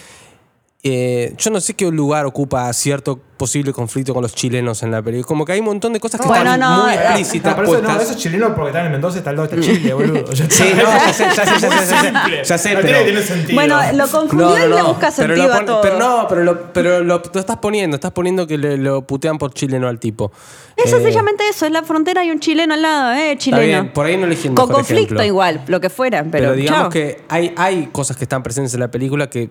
[0.91, 5.01] Eh, yo no sé qué lugar ocupa cierto posible conflicto con los chilenos en la
[5.01, 5.27] película.
[5.29, 7.51] Como que hay un montón de cosas que Bueno, están no, muy eh, explícitas.
[7.57, 9.61] No, pero eso, no, eso es chileno porque están en Mendoza, está al lado de
[9.61, 10.33] Chile, boludo.
[10.33, 12.13] Ya Sí, no, ya sé, ya sé, ya sé,
[12.45, 13.55] ya sé, ya pero- tiene, tiene sentido.
[13.55, 15.81] Bueno, lo confundió y le busca pero sentido lo a pon- todo.
[15.83, 19.39] Pero no, pero lo, pero lo, lo estás poniendo, estás poniendo que le, lo putean
[19.39, 20.33] por chileno al tipo.
[20.75, 23.37] Es Eh, sencillamente eso, en la frontera hay un chileno al lado, ¿eh?
[23.39, 23.63] Chileno.
[23.65, 25.25] bien, por ahí no elegí el Con conflicto ejemplo.
[25.25, 26.91] igual, lo que fuera, pero, Pero, digamos chao.
[26.91, 29.49] que hay, hay cosas que están presentes en la película que,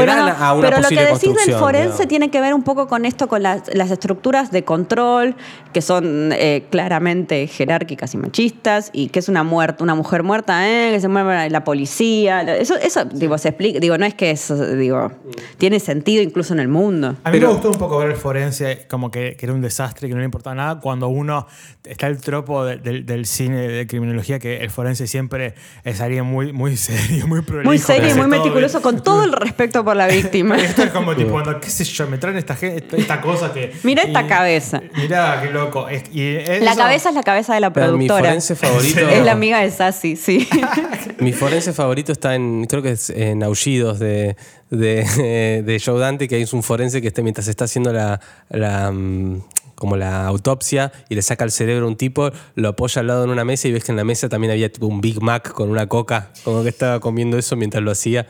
[0.00, 2.54] que Bueno, dan no, a una pero lo que decís del forense tiene que ver
[2.54, 5.34] un poco con esto, con las, las estructuras de control,
[5.72, 10.68] que son eh, claramente jerárquicas y machistas, y que es una muerte, una mujer muerta,
[10.68, 10.90] ¿eh?
[10.92, 12.42] que se mueve la policía.
[12.56, 15.12] Eso, eso digo, se explica, digo, no es que eso, digo,
[15.58, 17.08] tiene sentido incluso en el mundo.
[17.24, 19.60] A mí Pero- me gustó un poco ver el forense como que, que era un
[19.60, 21.46] desastre, que no le importaba nada, cuando uno
[21.84, 25.54] está el tropo de- del- del cine de criminología, que el forense siempre
[25.84, 27.68] es alguien muy, muy serio, muy prolijo.
[27.68, 28.82] Muy serio y muy meticuloso, bien.
[28.82, 30.56] con todo el respeto por la víctima.
[30.62, 33.72] Esto es como tipo, cuando, qué sé yo, me traen esta, gen- esta, cosa que...
[33.84, 34.82] Mira esta y- cabeza.
[34.96, 35.88] Mirá, qué loco.
[35.88, 38.28] Es- y La cabeza es la cabeza de la Pero mi productora.
[38.30, 39.00] forense favorito.
[39.08, 40.46] Es la amiga de Sassy, sí.
[41.20, 44.36] Mi forense favorito está en, creo que es en Aullidos de,
[44.70, 48.20] de, de Joe Dante, que es un forense que está, mientras está haciendo la,
[48.50, 49.40] la, mm,
[49.76, 53.24] como la autopsia y le saca el cerebro a un tipo, lo apoya al lado
[53.24, 55.52] en una mesa y ves que en la mesa también había tipo un Big Mac
[55.52, 58.26] con una coca, como que estaba comiendo eso mientras lo hacía.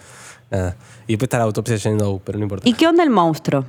[0.51, 0.77] Nada.
[1.07, 2.69] Y después está la autopsia yendo, pero no importa.
[2.69, 3.65] ¿Y qué onda el monstruo?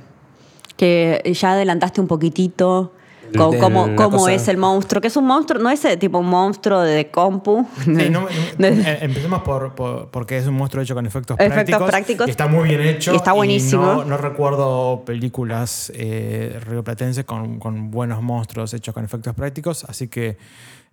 [0.76, 2.92] Que ya adelantaste un poquitito.
[3.36, 5.02] ¿Cómo, cómo cosa- es el monstruo?
[5.02, 7.66] Que es un monstruo, no es eh, tipo un monstruo de compu.
[7.84, 8.26] Sí, no,
[8.58, 11.88] De- eh, empecemos por, por- porque es un monstruo hecho con efectos, Efectos prácticos.
[11.90, 12.26] prácticos.
[12.28, 13.12] y está muy bien hecho.
[13.12, 13.82] Y está buenísimo.
[13.84, 19.84] no, no recuerdo películas eh, rioplatenses con, con buenos monstruos hechos con efectos prácticos.
[19.84, 20.38] Así que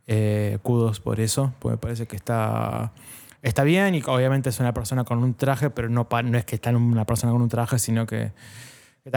[0.08, 1.54] eh, kudos por eso.
[1.60, 2.92] Porque me parece que está,
[3.46, 3.96] está bien.
[3.96, 6.70] Y obviamente es una persona con un traje, pero no, pa- no es que está
[6.72, 8.32] en una persona con un traje, sino que.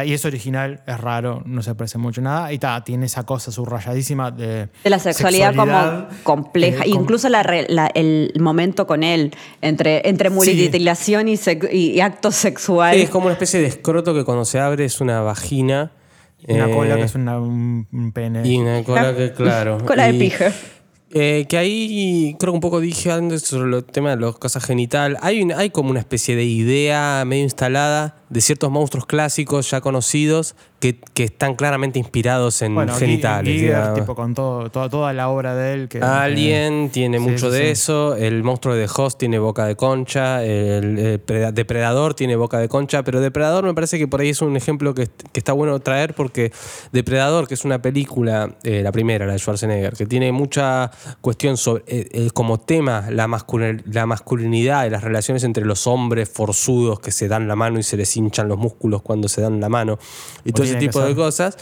[0.05, 2.53] Y es original, es raro, no se parece mucho nada.
[2.53, 4.69] Y ta, tiene esa cosa subrayadísima de.
[4.85, 6.85] de la sexualidad, sexualidad, como compleja.
[6.85, 11.73] eh, com- Incluso la re- la- el momento con él, entre, entre mutilación y, sex-
[11.73, 12.95] y- y acto sexual.
[12.97, 15.93] Sí, es como una especie de escroto que cuando se abre es una vagina.
[16.47, 18.47] Una eh, cola que es una- un, pene.
[18.47, 19.79] Y una cola que, claro.
[19.87, 20.53] Cola de y- pija.
[21.11, 24.65] Eh, que ahí creo que un poco dije antes sobre el tema de las cosas
[24.65, 25.17] genital.
[25.23, 30.55] Hay, hay como una especie de idea medio instalada de ciertos monstruos clásicos ya conocidos
[30.81, 33.53] que, que están claramente inspirados en Bueno, genitales.
[33.53, 35.89] Giger, tipo con todo, toda, toda la obra de él.
[35.89, 37.71] Que, Alien tiene sí, mucho sí, de sí.
[37.73, 38.15] eso.
[38.15, 40.45] El monstruo de Host tiene boca de concha.
[40.45, 43.03] El, Preda- Depredador tiene boca de concha.
[43.03, 46.15] Pero Depredador me parece que por ahí es un ejemplo que, que está bueno traer
[46.15, 46.53] porque
[46.93, 51.57] Depredador, que es una película, eh, la primera, la de Schwarzenegger, que tiene mucha cuestión
[51.57, 56.29] sobre, eh, eh, como tema la, masculin- la masculinidad y las relaciones entre los hombres
[56.29, 59.61] forzudos que se dan la mano y se les hinchan los músculos cuando se dan
[59.61, 59.99] la mano
[60.45, 61.57] y O todo ese tipo de cosas.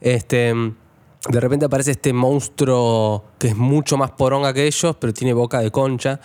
[0.00, 0.54] Este.
[1.28, 5.60] De repente aparece este monstruo que es mucho más poronga que ellos, pero tiene boca
[5.60, 6.20] de concha.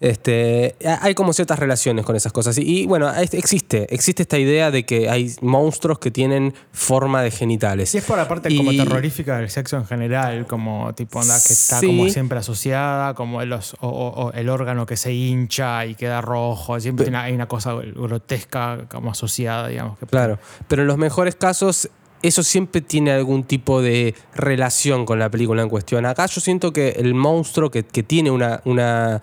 [0.00, 2.56] Este, ha- hay como ciertas relaciones con esas cosas.
[2.58, 7.32] Y, y, bueno, existe, existe esta idea de que hay monstruos que tienen forma de
[7.32, 7.90] genitales.
[7.90, 11.34] Si es por la parte como Y- terrorífica del sexo en general, como tipo onda
[11.44, 11.86] que está Sí.
[11.88, 16.20] como siempre asociada, como los, o, o- o el órgano que se hincha y queda
[16.20, 19.98] rojo, siempre hay una- hay una cosa grotesca como asociada, digamos.
[19.98, 21.90] Que, Claro, pero en los mejores casos
[22.22, 26.06] eso siempre tiene algún tipo de relación con la película en cuestión.
[26.06, 29.20] Acá yo siento que el monstruo que, que tiene una, una-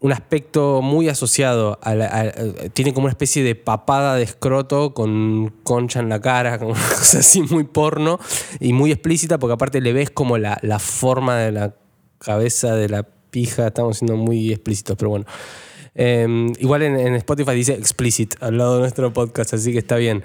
[0.00, 4.22] un aspecto muy asociado, a la- a- a- tiene como una especie de papada de
[4.24, 8.18] escroto con concha en la cara, como una cosa así muy porno
[8.60, 11.74] y muy explícita, porque aparte le ves como la, la forma de la
[12.18, 15.24] cabeza de la pija, estamos siendo muy explícitos, pero bueno.
[15.98, 16.26] Eh,
[16.58, 20.22] igual en, en Spotify dice explicit al lado de nuestro podcast, así que está bien.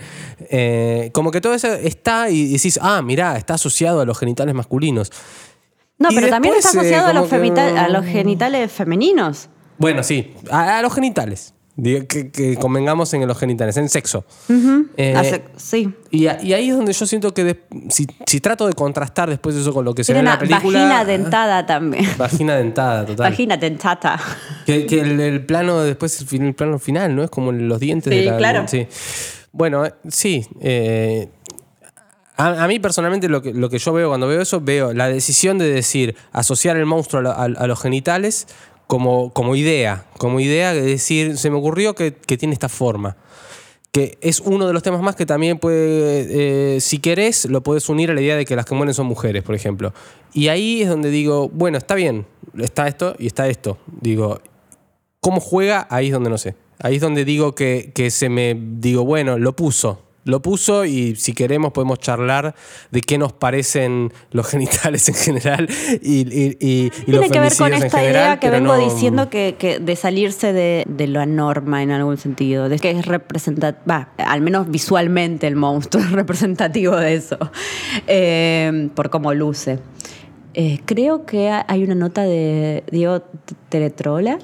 [0.50, 4.54] Eh, como que todo eso está y decís, ah, mirá, está asociado a los genitales
[4.54, 5.12] masculinos.
[5.98, 9.48] No, Y pero también está eh, asociado a, los que- a los genitales femenines.
[9.82, 11.54] Bueno, sí, a, a los genitales.
[11.78, 14.26] Digo, Que, que convengamos en los genitales, en sexo.
[14.98, 15.94] Eh, Hace- sí.
[16.12, 19.30] y, a- y ahí es donde yo siento que de- si, si trato de contrastar
[19.30, 20.80] después eso con lo que se ve Tiene en una la película.
[20.80, 22.06] vagina dentada también.
[22.18, 23.32] Vagina dentada, total.
[23.32, 24.20] Vagina dentata.
[24.66, 27.24] Que, que el, el plano después, el, fin- el plano final, ¿no?
[27.24, 28.38] Es como los dientes Sí, de la.
[28.38, 28.68] claro.
[28.68, 28.88] Sí.
[29.54, 30.46] Bueno, eh, sí.
[30.60, 31.30] eh,
[32.38, 35.08] a, a mí personalmente lo que, lo que yo veo cuando veo eso, veo la
[35.08, 38.48] decisión de decir, asociar el monstruo a, lo- a- a los genitales
[38.92, 40.04] como, como idea.
[40.18, 43.16] Como idea de decir, se me ocurrió que, que tiene esta forma.
[43.94, 47.88] Que es uno de los temas más que también puede, eh, si querés, lo puedes
[47.88, 49.94] unir a la idea de que las que mueren son mujeres, por ejemplo.
[50.34, 52.26] Y ahí es donde digo, bueno, está bien,
[52.60, 53.78] está esto y está esto.
[54.02, 54.42] Digo,
[55.22, 55.88] ¿Cómo juega?
[55.90, 56.56] Ahí es donde no sé.
[56.80, 58.58] Ahí es donde digo que, que se me.
[58.60, 60.02] Digo, bueno, lo puso.
[60.24, 62.54] Lo puso y si queremos podemos charlar
[62.92, 65.68] de qué nos parecen los genitales en general
[66.02, 68.50] y, y, y- y los Tiene que ver con femicidios en esta general, idea que
[68.52, 72.78] vengo no- diciendo que, que de salirse de, de la norma en algún sentido, de
[72.78, 77.38] que es representativo, al menos visualmente el monstruo es representativo de eso,
[78.08, 79.80] eh, por cómo luce.
[80.54, 83.24] Eh, creo que ha- hay una nota de Diego
[83.70, 84.38] Teretrola,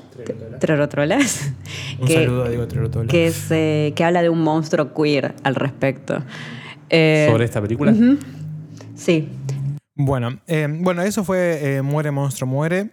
[0.59, 1.17] Teretrola,
[1.99, 2.65] Un saludo a Diego
[3.09, 6.23] que, es, eh, que habla de un monstruo queer al respecto.
[6.89, 7.93] Eh, sobre esta película.
[8.95, 9.27] Sí,
[9.95, 12.91] Bueno, eh, bueno, eso fue eh, Muere Monstruo Muere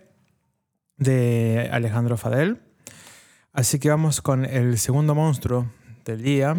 [0.96, 2.58] de Alejandro Fadel.
[3.52, 5.66] Así que vamos con el segundo monstruo
[6.04, 6.56] del día.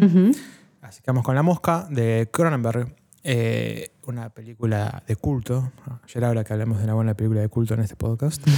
[0.80, 2.94] Así que vamos con La Mosca de Cronenberg.
[3.24, 5.70] eh, una película de culto.
[6.04, 8.42] Ayer ahora que hablamos de una buena película de culto en este podcast.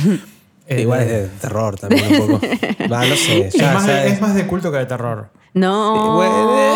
[0.70, 2.46] Eh, Igual es de terror también un poco.
[2.92, 3.46] Va, no sé.
[3.46, 5.30] es, más ya de, es- es más de culto que de terror.
[5.54, 6.16] no.
[6.16, 6.72] Bueno, eh,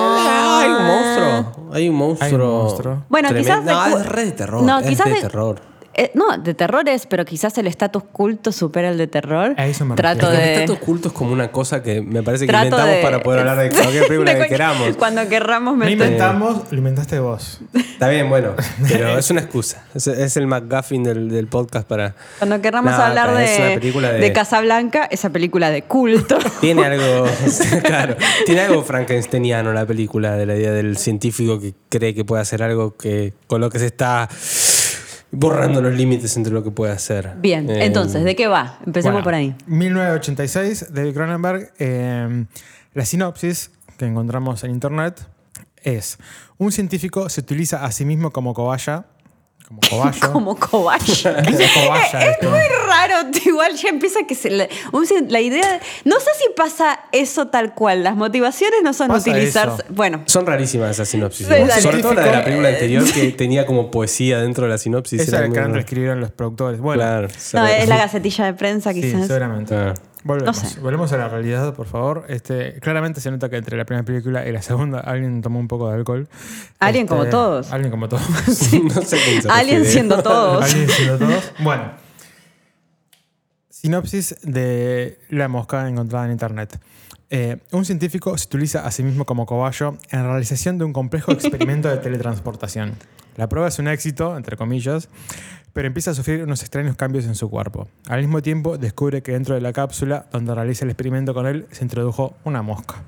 [0.62, 1.74] hay un monstruo.
[1.74, 2.26] Hay un monstruo.
[2.26, 3.04] Hay un monstruo.
[3.10, 3.52] Bueno, tremendo.
[3.60, 4.62] quizás de No, es re de terror.
[4.62, 5.60] No, es quizás de de- terror.
[5.94, 9.54] Eh, no, de terror es, pero quizás el estatus culto supera el de terror.
[9.58, 10.42] A eso me Trato refiero.
[10.42, 10.54] El de.
[10.64, 13.40] estatus culto es como una cosa que me parece que trato inventamos de- para poder
[13.40, 14.96] hablar de cualquier película de que queramos.
[14.96, 15.92] Cuando querramos No meter.
[15.92, 17.60] inventamos, lo inventaste vos.
[17.74, 18.54] Está bien, bueno,
[18.88, 19.84] pero es una excusa.
[19.94, 22.14] Es, es el McGuffin del, del podcast para.
[22.38, 26.38] Cuando querramos Nada, hablar es una de, película de- de Casablanca, esa película de culto.
[26.60, 27.26] Tiene algo,
[27.84, 32.40] claro, tiene algo frankensteiniano la película, de la idea del científico que cree que puede
[32.42, 34.28] hacer algo que con lo que se está
[35.32, 37.32] borrando los límites entre lo que puede hacer.
[37.40, 38.78] Bien, Eh, entonces, ¿de qué va?
[38.86, 39.54] Empecemos Bueno, por ahí.
[39.66, 41.72] 1986, David Cronenberg.
[41.78, 42.44] eh,
[42.94, 45.26] la sinopsis que encontramos en internet
[45.82, 46.18] es:
[46.58, 49.06] un científico se utiliza a sí mismo como cobaya.
[49.80, 50.20] Como cobayo.
[50.32, 51.42] Como cobaya.
[51.42, 52.50] ¿Qué es esto?
[52.50, 57.74] muy raro, igual ya empieza que se la idea, no sé si pasa eso tal
[57.74, 59.92] cual, las motivaciones no son Pasa utilizarse, eso.
[59.94, 61.46] bueno, Son rarísimas esas sinopsis.
[61.46, 61.80] Sí.
[61.82, 65.20] Sobre todo la de la película anterior que tenía como poesía dentro de la sinopsis.
[65.22, 66.80] Esa que reescribieron los productores.
[66.80, 67.28] Bueno, Claro.
[67.54, 69.26] no, es la gacetilla de prensa sí, quizás.
[69.26, 69.74] seguramente.
[69.74, 69.94] Ah.
[70.24, 70.62] Volvemos.
[70.62, 70.80] No sé.
[70.80, 72.24] Volvemos a la realidad, por favor.
[72.28, 75.68] Este, claramente se nota que entre la primera película y la segunda alguien tomó un
[75.68, 76.28] poco de alcohol.
[76.78, 77.72] Alguien Este, como todos.
[77.72, 78.22] Alguien como todos.
[78.94, 80.64] no sé Alguien siendo todos.
[80.70, 81.52] Alguien siendo todos.
[81.60, 81.92] Bueno.
[83.68, 86.78] Sinopsis de la mosca encontrada en internet.
[87.34, 90.92] Eh, un científico se utiliza a sí mismo como cobayo en la realización de un
[90.92, 92.94] complejo experimento de teletransportación.
[93.36, 95.08] La prueba es un éxito, entre comillas,
[95.72, 97.88] pero empieza a sufrir unos extraños cambios en su cuerpo.
[98.08, 101.66] Al mismo tiempo, descubre que dentro de la cápsula donde realiza el experimento con él
[101.70, 103.02] se introdujo una mosca.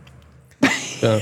[1.00, 1.20] Claro.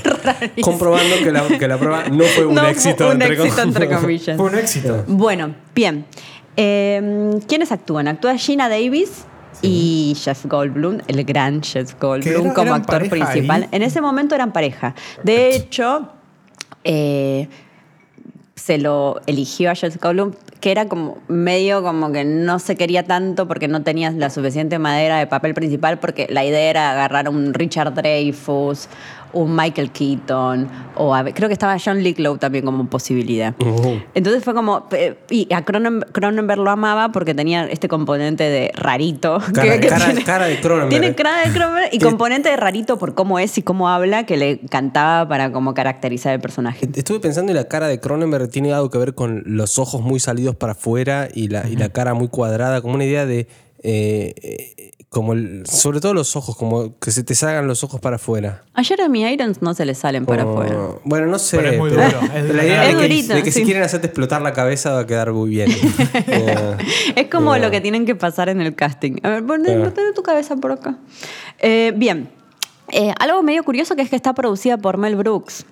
[0.61, 3.05] Comprobando que la, que la prueba no fue un No fue éxito.
[3.07, 4.37] un entre éxito, com- entre comillas.
[4.37, 5.03] Fue un éxito.
[5.07, 6.05] Bueno, bien.
[6.55, 8.07] Eh, ¿Quiénes actúan?
[8.07, 9.25] Actúa Gina Davis
[9.61, 13.63] y Jeff Goldblum, el gran Jeff Goldblum era- como actor principal.
[13.63, 13.69] ahí.
[13.71, 14.95] En ese momento eran pareja.
[15.23, 16.09] De hecho,
[16.85, 17.49] eh,
[18.55, 20.33] se lo eligió a Jeff Goldblum
[20.63, 24.79] que era como medio como que no se quería tanto porque no tenías la suficiente
[24.79, 28.87] madera de papel principal, porque la idea era agarrar un Richard Dreyfuss,
[29.33, 33.53] un Michael Keaton, o a- creo que estaba John Lithgow también como posibilidad.
[33.59, 33.99] Ujú.
[34.13, 34.87] Entonces fue como.
[35.29, 39.39] Y a Cronen- Cronenberg lo amaba porque tenía este componente de rarito.
[39.53, 40.89] Cara- cara- cara de Cronenberg.
[40.89, 44.37] Tiene cara de Cronenberg y componente de rarito por cómo es y cómo habla que
[44.37, 46.87] le encantaba para como caracterizar el personaje.
[46.93, 50.19] Estuve pensando y la cara de Cronenberg tiene algo que ver con los ojos muy
[50.19, 53.47] salidos para afuera y la, y la cara muy cuadrada, como una idea de.
[53.85, 58.01] eh, eh, como el- sobre todo los ojos, como que se te salgan los ojos
[58.01, 58.63] para afuera.
[58.73, 60.79] A Jeremy Irons no se le salen para Como- afuera.
[61.05, 61.55] Bueno, no sé.
[61.57, 63.83] Pero es muy duro, es la idea Es de que, durito, de que si quieren
[63.83, 65.69] hacerte explotar la cabeza va a quedar muy bien.
[66.27, 66.77] Eh,
[67.15, 67.59] Es como Eh.
[67.59, 69.17] lo que tienen que pasar en el casting.
[69.23, 69.91] A ver, pon, Eh.
[70.13, 70.97] tu cabeza por acá.
[71.59, 72.29] Eh, bien.
[72.91, 75.65] Eh, algo medio curioso que es que está producida por Mel Brooks,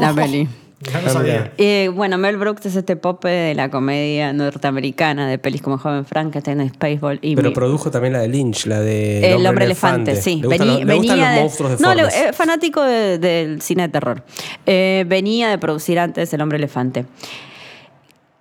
[0.00, 0.48] la peli.
[0.80, 1.52] Ya no sabía.
[1.58, 6.04] Eh, bueno, Mel Brooks es este pope de la comedia norteamericana de pelis como Joven
[6.06, 10.14] Frankenstein, Spaceball y pero Mi- produjo también la de Lynch, la de El hombre elefante,
[10.14, 10.36] sí.
[10.40, 13.60] Le gustan, Vení- los, le gustan venía los de- monstruos No, le- fanático de- del
[13.60, 14.22] cine de terror.
[14.66, 17.06] Eh, venía de producir antes El hombre elefante.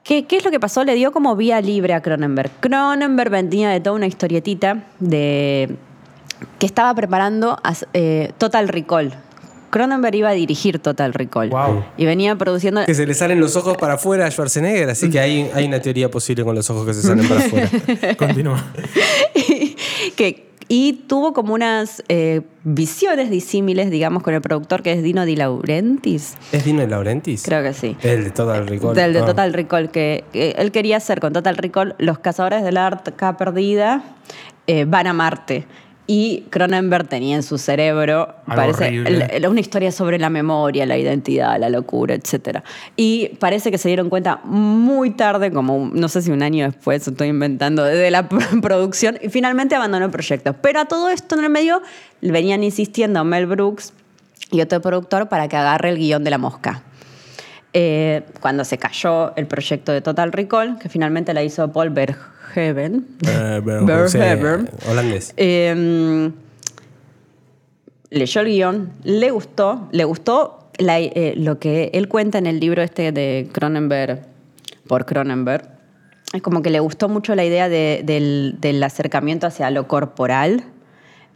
[0.03, 0.83] ¿Qué, qué es lo que pasó?
[0.83, 2.51] Le dio como vía libre a Cronenberg.
[2.59, 5.75] Cronenberg venía de toda una historietita de
[6.59, 7.59] que estaba preparando
[7.93, 9.13] eh, Total Recall.
[9.69, 11.49] Cronenberg iba a dirigir Total Recall.
[11.49, 11.83] Wow.
[11.97, 12.85] Y venía produciendo...
[12.85, 15.79] Que se le salen los ojos para afuera a Schwarzenegger, así que hay, hay una
[15.81, 17.69] teoría posible con los ojos que se salen para afuera.
[18.17, 18.63] Continúa.
[20.15, 25.25] que, y tuvo como unas eh, visiones disímiles, digamos, con el productor que es Dino
[25.25, 26.35] Di Laurentiis.
[26.51, 27.43] ¿Es Dino de Laurentiis?
[27.43, 27.95] Creo que sí.
[28.01, 28.93] El de Total Recall.
[28.95, 29.25] Del de Ah.
[29.25, 34.03] Total Recall, que, que él quería hacer con Total Recall Los Cazadores del Arca Perdida
[34.67, 35.65] eh, van a Marte.
[36.09, 41.59] Y Cronenberg tenía en su cerebro, Algo parece, una historia sobre la memoria, la identidad,
[41.59, 42.59] la locura, etc.
[42.95, 47.05] Y parece que se dieron cuenta muy tarde, como no sé si un año después,
[47.05, 48.29] estoy inventando, de la
[48.61, 50.53] producción, y finalmente abandonó el proyecto.
[50.53, 51.81] Pero a todo esto en el medio
[52.21, 53.91] venían insistiendo Mel Brooks
[54.49, 56.83] y otro productor para que agarre el guion de la mosca.
[57.73, 62.36] Eh, cuando se cayó el proyecto de Total Recall, que finalmente la hizo Paul Verhoeven.
[63.27, 63.85] Eh, Verhoeven.
[64.83, 65.33] sí, holandés.
[65.37, 66.31] Eh,
[68.09, 72.59] leyó el guion, le gustó, le gustó la- eh, lo que él cuenta en el
[72.59, 74.21] libro este de Cronenberg,
[74.87, 75.67] por Cronenberg.
[76.33, 80.63] Es como que le gustó mucho la idea de- del, del acercamiento hacia lo corporal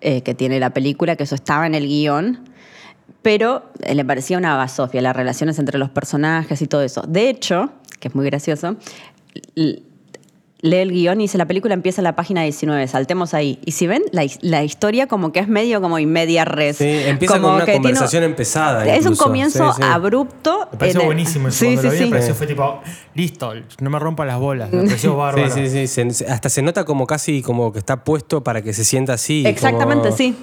[0.01, 2.39] eh, que tiene la película, que eso estaba en el guion,
[3.21, 7.03] pero eh, le parecía una basofia, las relaciones entre los personajes y todo eso.
[7.07, 7.69] De hecho,
[7.99, 8.77] que es muy gracioso,
[10.61, 13.59] lee el guion y dice, la película empieza en la página 19, saltemos ahí.
[13.65, 16.77] Y si ven, la, his- la historia como que es medio como y media res.
[16.77, 18.85] Sí, empieza Como con una que tiene- conversación empezada.
[18.95, 19.87] Es un comienzo Sí, sí.
[19.89, 20.67] abrupto.
[20.71, 21.57] Me pareció en buenísimo eso.
[21.59, 22.03] Sí, Cuando sí, lo vi, sí.
[22.05, 22.79] me pareció fue tipo,
[23.15, 24.71] listo, no me rompa las bolas.
[24.71, 25.49] Me pareció bárbaro.
[25.53, 26.11] Sí, sí, sí.
[26.11, 29.43] se- hasta se nota como casi como que está puesto para que se sienta así.
[29.45, 30.35] Exactamente, como- sí.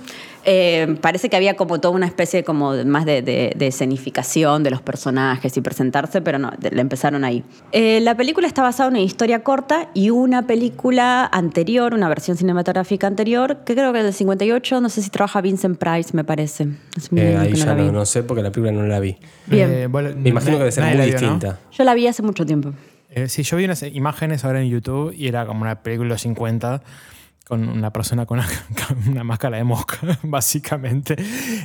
[0.51, 4.63] Eh, parece que había como toda una especie como de- más de, de- de escenificación
[4.63, 7.45] de los personajes y presentarse, pero no, le empezaron ahí.
[7.73, 12.39] Eh, la película está basada en una historia corta y una película anterior, una versión
[12.39, 16.25] cinematográfica anterior, que creo que es del 58, no sé si trabaja Vincent Price, me
[16.25, 16.69] parece.
[17.15, 19.17] Eh, ahí no ya no, no sé porque la película no la vi.
[19.49, 19.71] Bien.
[19.71, 21.21] Eh, bueno, Me imagino que debe ser muy la vio, ¿no?
[21.21, 21.59] distinta.
[21.73, 22.73] Yo la vi hace mucho tiempo.
[23.11, 26.15] Eh, sí, yo vi unas imágenes ahora en YouTube y era como una película de
[26.15, 26.83] los 50
[27.49, 28.49] con una persona con una,
[28.89, 31.17] con una máscara de mosca, básicamente.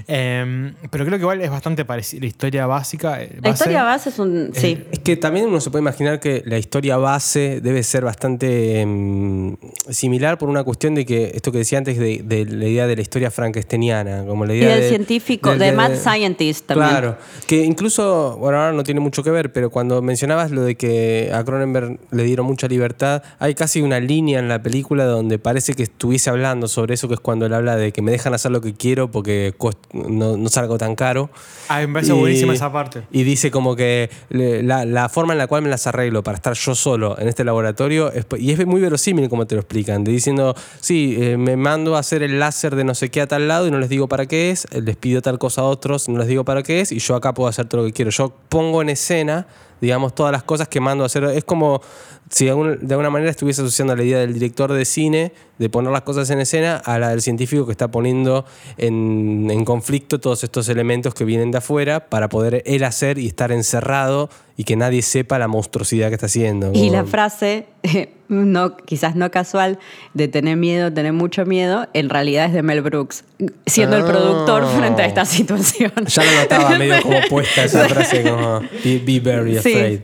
[0.07, 2.21] Eh, pero creo que igual es bastante parecida.
[2.21, 3.21] La historia básica.
[3.21, 4.51] eh, La base- historia base es un...
[4.53, 4.83] Sí.
[4.91, 9.53] Es que también uno se puede imaginar que la historia base debe ser bastante mm,
[9.89, 12.95] similar por una cuestión de que esto que decía antes de, de la idea de
[12.95, 16.89] la historia frankensteiniana, como la Y idea del de- científico, del- de Mad Scientist también.
[16.89, 17.17] Claro,
[17.47, 21.31] que incluso, bueno, ahora no tiene mucho que ver, pero cuando mencionabas lo de que
[21.33, 25.72] a Cronenberg le dieron mucha libertad, hay casi una línea en la película donde parece
[25.75, 28.51] que estuviese hablando sobre eso, que es cuando él habla de que me dejan hacer
[28.51, 29.53] lo que quiero porque
[29.93, 31.29] no, no salgo tan caro.
[31.69, 33.03] Ah, me parece Y- buenísima esa parte.
[33.11, 36.53] Y dice como que la, la forma en la cual me las arreglo para estar
[36.53, 40.11] yo solo en este laboratorio, es- y es muy verosímil como te lo explican, de
[40.11, 43.47] diciendo, sí, eh, me mando a hacer el láser de no sé qué a tal
[43.47, 46.17] lado y no les digo para qué es, les pido tal cosa a otros, no
[46.19, 48.11] les digo para qué es, y yo acá puedo hacer todo lo que quiero.
[48.11, 49.47] Yo pongo en escena,
[49.83, 51.25] digamos, todas las cosas que mando a hacer.
[51.25, 51.81] Es como
[52.29, 56.03] si de alguna, manera estuviese asociando la idea del director de cine de poner las
[56.03, 58.45] cosas en escena a la del científico que está poniendo
[58.77, 63.27] en, en conflicto todos estos elementos que vienen de afuera para poder él hacer y
[63.27, 66.71] estar encerrado y que nadie sepa la monstruosidad que está haciendo.
[66.73, 67.65] Y la frase,
[68.27, 69.79] no, quizás no casual,
[70.13, 73.23] de tener miedo, tener mucho miedo, en realidad es de Mel Brooks,
[73.65, 74.07] siendo el Ah.
[74.07, 75.91] productor frente a esta situación.
[76.07, 79.73] Ya lo notaba medio como puesta esa frase como be, be very Sí.
[79.73, 79.99] afraid.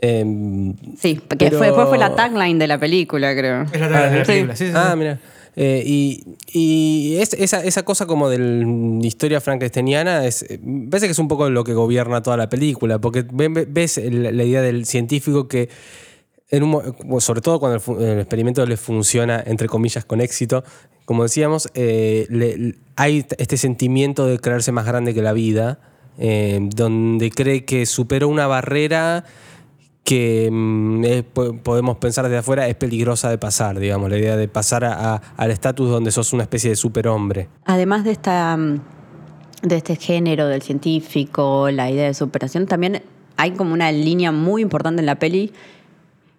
[0.00, 3.62] Em, Sí, porque Pero- fue, después fue la tagline de la película, creo.
[3.72, 4.30] Es la tabla de la Sí.
[4.32, 4.98] película, sí, sí, ah, sí.
[4.98, 5.18] mira.
[5.60, 5.82] Eh,
[6.52, 11.18] y es- esa, esa cosa como de la historia frankensteiniana es, eh, parece que es
[11.18, 14.86] un poco lo que gobierna toda la película, porque ve- ve- ves la idea del
[14.86, 15.68] científico que,
[16.50, 20.62] en un sobre todo cuando el, experimento le funciona, entre comillas, con éxito,
[21.04, 25.80] como decíamos, eh, le- hay este sentimiento de creerse más grande que la vida,
[26.18, 29.24] donde cree que superó una barrera
[30.08, 34.82] que mm, podemos pensar desde afuera es peligrosa de pasar, digamos, la idea de pasar
[34.86, 37.48] a- a- al estatus donde sos una especie de superhombre.
[37.66, 38.80] Además de esta mm,
[39.64, 43.02] de este género del científico, la idea de superación, también
[43.36, 45.52] hay como una línea muy importante en la peli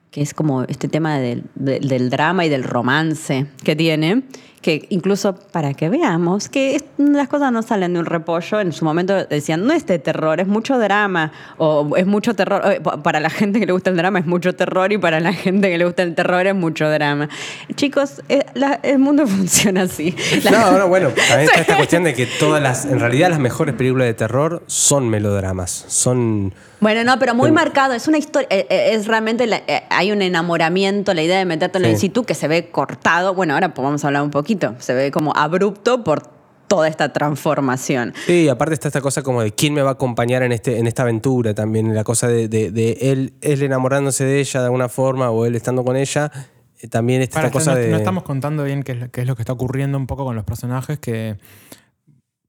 [0.09, 4.23] que es como este tema del- del drama y del romance que tiene,
[4.61, 8.83] que incluso para que veamos que las cosas no salen de un repollo, en su
[8.85, 13.01] momento decían, no es de terror, es mucho drama, o es mucho terror, eh, pa-
[13.01, 15.69] para la gente que le gusta el drama es mucho terror y para la gente
[15.69, 17.29] que le gusta el terror es mucho drama.
[17.75, 20.15] Chicos, eh, la- el mundo funciona así.
[20.43, 23.39] La- No, no, bueno, también está esta cuestión de que todas las, en realidad las
[23.39, 26.53] mejores películas de terror son melodramas, son...
[26.81, 27.93] Bueno, no, pero muy Pero- marcado.
[27.93, 28.47] Es una historia.
[28.49, 29.45] eh, Es realmente.
[29.47, 32.03] la- hay un enamoramiento, la idea de meterte en el Sí.
[32.07, 33.33] situ que se ve cortado.
[33.33, 34.48] Bueno, ahora pues vamos a hablar un poquito.
[34.79, 36.23] Se ve como abrupto por
[36.67, 38.13] toda esta transformación.
[38.27, 40.77] Sí, y aparte está esta cosa como de quién me va a acompañar en, este,
[40.77, 44.65] en esta aventura también, la cosa de, de- de él, él enamorándose de ella de
[44.67, 46.31] alguna forma o él estando con ella,
[46.79, 47.89] eh, también está Para, esta cosa no, de...
[47.89, 50.25] no estamos contando bien qué es, lo- qué es lo que está ocurriendo un poco
[50.25, 51.37] con los personajes, que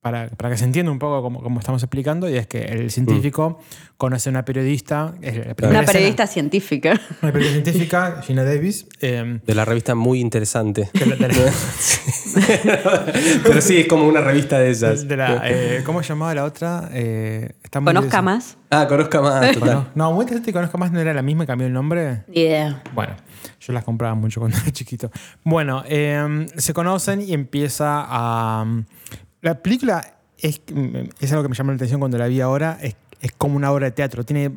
[0.01, 2.91] para, para que se entienda un poco como, como estamos explicando, y es que el
[2.91, 3.59] científico
[3.99, 6.99] conoce a una periodista, Una escena- periodista científica.
[7.21, 10.89] una periodista científica, Gina Davis, eh, De la revista muy interesante.
[10.95, 11.53] de la- de la-
[13.43, 15.07] Pero sí, es como una revista de esas.
[15.07, 16.89] de la, eh, ¿cómo se llamaba la otra?
[16.93, 18.57] Eh, está muy- Conozca más.
[18.71, 19.61] Ah, conozca más, total.
[19.61, 22.23] Bueno, no, muy interesante y conozca más, no era la misma, cambió el nombre.
[22.33, 22.83] Idea.
[22.95, 23.15] Bueno,
[23.61, 25.11] yo las compraba mucho cuando era chiquito.
[25.45, 28.65] Bueno, eh, se conocen y empieza a...
[29.43, 30.61] La película es,
[31.21, 33.71] es algo que me llamó la atención cuando la vi ahora, es, es como una
[33.73, 34.25] obra de teatro.
[34.25, 34.53] Tiene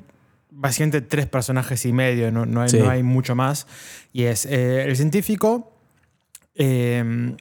[0.52, 2.80] básicamente tres personajes y medio, no, no hay, Sí.
[2.80, 3.66] no hay mucho más.
[4.12, 5.72] Y es eh, el científico,
[6.56, 7.36] eh,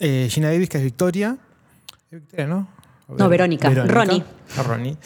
[0.00, 1.38] eh, Gina Davis, que es Victoria.
[2.10, 2.68] ¿Es Victoria, ¿no?
[3.08, 3.70] No, Verónica.
[3.70, 4.24] Ronnie.
[4.56, 4.96] Ah, Ronnie.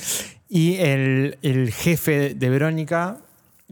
[0.49, 3.18] Y el, el jefe de Verónica,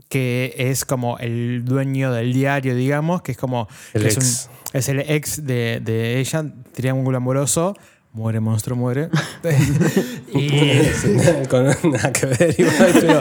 [0.08, 3.68] que es como el dueño del diario, digamos, que es como.
[3.94, 4.50] El que es, ex.
[4.50, 7.74] un- es el ex de, de ella, triángulo amoroso.
[8.10, 9.10] Muere, monstruo, muere.
[10.34, 10.48] y.
[11.48, 13.20] Con nada que ver igual, pero,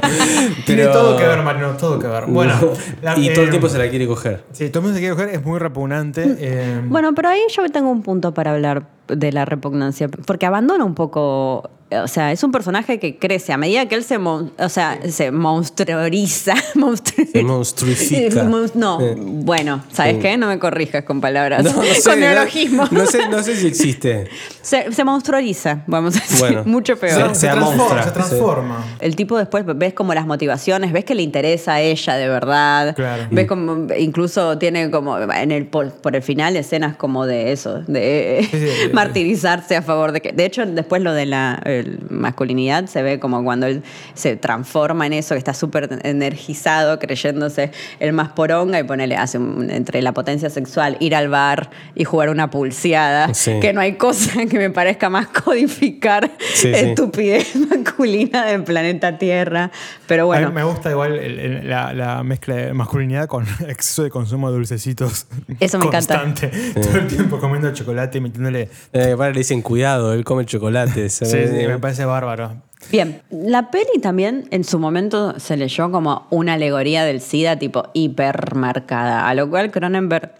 [0.65, 2.25] Tiene todo que ver, Marino, todo que ver.
[2.27, 2.53] Bueno,
[3.01, 4.43] la- y todo el eh, tiempo se la quiere coger.
[4.53, 6.35] Sí, todo el mundo se quiere coger, es muy repugnante.
[6.39, 10.83] eh, Bueno, pero ahí yo tengo un punto para hablar de la repugnancia, porque abandona
[10.85, 14.51] un poco, o sea, es un personaje que crece a medida que él se, mon-
[14.59, 18.43] o sea, se monstruoriza, monstru- Se monstruifica.
[18.47, 19.15] Mon- No, Eh.
[19.17, 20.21] bueno, ¿sabes Sí.
[20.21, 20.37] qué?
[20.37, 22.91] No me corrijas con palabras, No, no sé, con no- neologismos.
[22.91, 24.27] No, sé, no sé si existe.
[24.61, 26.63] Se, se monstruoriza, vamos a decir, Bueno.
[26.65, 27.33] mucho peor.
[27.35, 28.03] Se se transforma.
[28.03, 28.85] Se transforma.
[28.99, 32.95] El tipo después ves como las motivaciones, ves que le interesa a ella de verdad.
[32.95, 33.23] Claro.
[33.31, 37.81] Ves como incluso tiene como en el por, por el final escenas como de eso,
[37.87, 38.89] de Sí, sí, sí.
[39.05, 40.31] Martirizarse a favor de que.
[40.31, 43.83] De hecho, después lo de la el masculinidad se ve como cuando él
[44.13, 49.37] se transforma en eso, que está súper energizado, creyéndose el más poronga y ponele, hace
[49.37, 53.59] un- entre la potencia sexual, ir al bar y jugar una pulseada, Sí.
[53.59, 56.67] que no hay cosa que me parezca más codificar Sí, sí.
[56.73, 59.71] estupidez masculina del planeta Tierra.
[60.07, 60.49] Pero A bueno.
[60.49, 64.49] mí me gusta igual el- el- la, la mezcla de masculinidad con exceso de consumo
[64.49, 65.27] de dulcecitos.
[65.59, 66.23] Eso me encanta.
[66.33, 68.69] Todo el tiempo comiendo chocolate y metiéndole.
[68.93, 71.09] Eh, para le dicen cuidado, él come chocolate.
[71.09, 72.61] Sí, sí, me parece bárbaro.
[72.91, 77.89] Bien, la peli también en su momento se leyó como una alegoría del SIDA tipo
[77.93, 80.33] hipermarcada, a lo cual Cronenberg,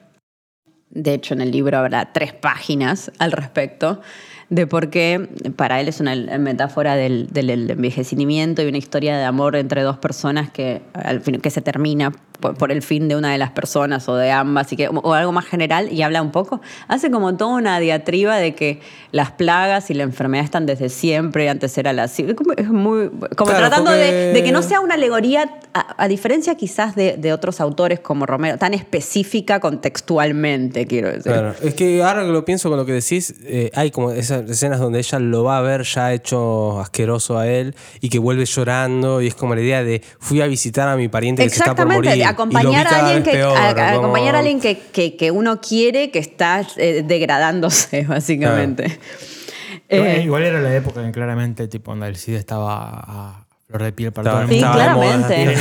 [0.90, 4.02] de hecho en el libro habrá tres páginas al respecto,
[4.50, 5.28] de por qué
[5.58, 9.98] para él es una metáfora del, del envejecimiento y una historia de amor entre dos
[9.98, 13.52] personas que, al fin, que se termina por, por el fin de una de las
[13.52, 17.12] personas o de ambas, y que, o algo más general, y habla un poco, hace
[17.12, 18.80] como toda una diatriba de que
[19.12, 22.06] las plagas y la enfermedad están desde siempre, antes era la...
[22.06, 26.96] Es muy, como Claro, tratando de, que no sea una alegoría, a, a diferencia quizás
[26.96, 31.32] de, de otros autores como Romero, tan específica contextualmente, quiero decir.
[31.32, 34.50] Claro, es que ahora que lo pienso con lo que decís, eh, hay como esas
[34.50, 38.46] escenas donde ella lo va a ver ya hecho asqueroso a él y que vuelve
[38.46, 41.60] llorando y es como la idea de fui a visitar a mi pariente que se
[41.60, 42.26] está por morir.
[42.30, 45.60] Acompañar a alguien, que, peor, a- a- como- acompañar a alguien que, que- que uno
[45.62, 49.00] quiere que está eh, degradándose, básicamente.
[49.90, 53.46] Igual- Eh, Igual era la época en que claramente tipo, donde el SIDA estaba a
[53.68, 54.68] flor de piel para todo el Sí, mundo.
[54.68, 54.76] moda.
[54.84, 55.56] claramente.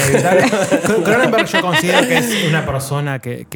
[1.05, 3.47] Cronenberg yo considero que es una persona que,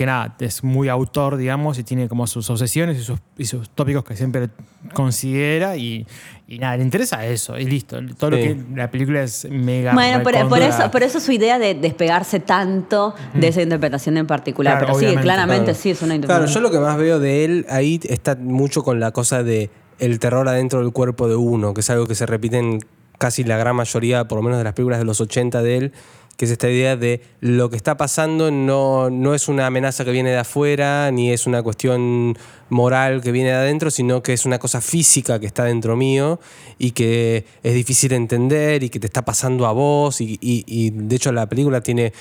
[0.00, 3.68] que- nada, es muy autor, digamos, y tiene como sus obsesiones y sus, y sus
[3.70, 4.48] tópicos que siempre
[4.94, 6.06] considera y,
[6.48, 7.98] y nada, le interesa eso y listo.
[8.18, 8.42] Todo lo Sí.
[8.44, 12.40] que la película es mega Bueno, por, por eso, por eso su idea de despegarse
[12.40, 14.78] tanto de esa interpretación en particular.
[14.78, 15.78] Claro, Pero sí, claramente Claro.
[15.80, 16.54] sí, es una Claro, interpretación.
[16.54, 20.18] yo lo que más veo de él ahí está mucho con la cosa de el
[20.18, 22.78] terror adentro del cuerpo de uno, que es algo que se repite en
[23.18, 25.92] casi la gran mayoría, por lo menos de las películas de los 80 de él,
[26.40, 30.10] que es esta idea de lo que está pasando no, no es una amenaza que
[30.10, 32.34] viene de afuera, ni es una cuestión
[32.70, 36.40] moral que viene de adentro, sino que es una cosa física que está dentro mío
[36.78, 40.22] y que es difícil de entender y que te está pasando a vos.
[40.22, 42.14] Y, y- y, de hecho la película tiene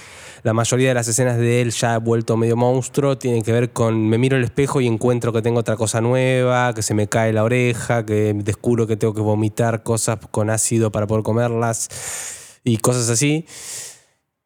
[0.43, 4.05] la mayoría de las escenas de él ya vuelto medio monstruo, tienen que ver con
[4.09, 7.31] me miro al espejo y encuentro que tengo otra cosa nueva, que se me cae
[7.31, 11.87] la oreja, que descubro que tengo que vomitar cosas con ácido para poder comerlas
[12.65, 13.45] y cosas así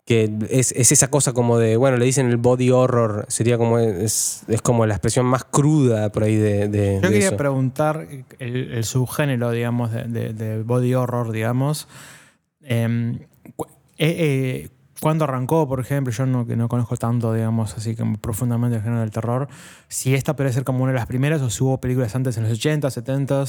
[0.05, 3.79] que es, es esa cosa como de, bueno, le dicen el body horror, sería como,
[3.79, 7.37] es, es como la expresión más cruda por ahí de, de- Yo de quería eso.
[7.37, 8.07] preguntar
[8.39, 11.87] el, el subgénero, digamos, de, body horror, digamos.
[12.61, 13.65] Eh, cu-
[13.97, 16.13] eh, eh, ¿Cuándo arrancó, por ejemplo?
[16.13, 19.49] Yo no, que no conozco tanto, digamos, así como profundamente el género del terror.
[19.89, 22.43] Si esta puede ser como una de las primeras o si hubo películas antes en
[22.43, 23.43] los 80, 70,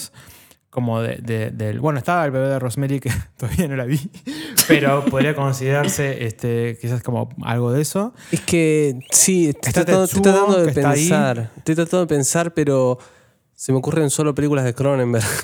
[0.75, 1.79] como de, de- del...
[1.81, 3.99] Bueno, estaba el bebé de Rosemary, que todavía no la vi,
[4.69, 8.13] pero podría considerarse este, quizás como algo de eso.
[8.33, 11.51] Es que sí, estoy Está tratando, estoy Tetsuo, tratando de pensar.
[11.57, 12.99] Estoy tratando de pensar, pero
[13.55, 15.25] se me ocurren solo películas de Cronenberg.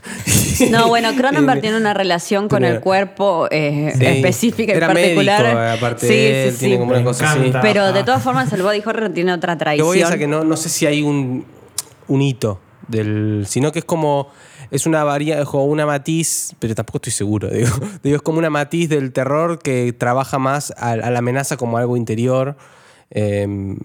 [0.71, 4.05] No, bueno, Cronenberg Eh, tiene una relación con el cuerpo eh, Sí.
[4.05, 5.43] específica y Era particular.
[5.43, 6.79] médico, aparte sí, de él, sí, tiene sí.
[6.81, 7.51] como una cosa así.
[7.63, 9.87] Pero de todas formas, el body horror tiene otra Lo tradición.
[9.87, 11.47] voy a que no, no sé si hay un,
[12.09, 13.45] un hito del.
[13.49, 14.29] Sino que es como.
[14.71, 17.49] Es una variante, o una matiz, pero tampoco estoy seguro.
[17.51, 17.71] Digo,
[18.03, 21.97] digo, es como una matiz del terror que trabaja más a, la amenaza como algo
[21.97, 22.57] interior.
[23.11, 23.77] Eh,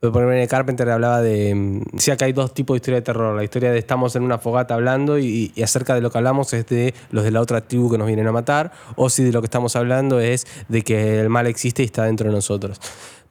[0.00, 1.54] por ejemplo, Carpenter hablaba de.
[1.54, 3.36] mm, Decía que hay dos tipos de historia de terror.
[3.36, 6.66] La historia de estamos en una fogata hablando y acerca de lo que hablamos es
[6.66, 8.72] de los de la otra tribu que nos vienen a matar.
[8.96, 12.04] O si de lo que estamos hablando es de que el mal existe y está
[12.04, 12.80] dentro de nosotros.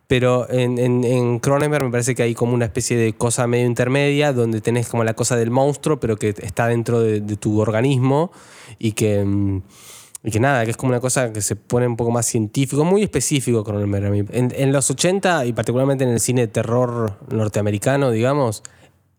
[0.10, 3.68] Pero en, en, en Cronenberg me parece que hay como una especie de cosa medio
[3.68, 8.32] intermedia donde tenés como la cosa del monstruo, pero que está dentro de, tu organismo
[8.80, 9.62] y que, mm,
[10.24, 12.84] y que nada, que es como una cosa que se pone un poco más científico,
[12.84, 14.26] muy específico Cronenberg.
[14.32, 18.64] En, en los 80 y particularmente en el cine de terror norteamericano, digamos,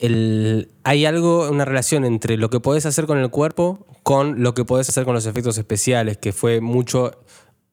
[0.01, 4.55] el, hay algo, una relación entre lo que podés hacer con el cuerpo con lo
[4.55, 7.13] que podés hacer con los efectos especiales, que fue mucho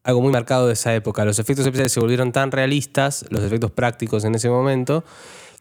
[0.08, 1.26] algo muy marcado de esa época.
[1.26, 5.04] Los efectos especiales se volvieron tan realistas, los efectos prácticos en ese momento,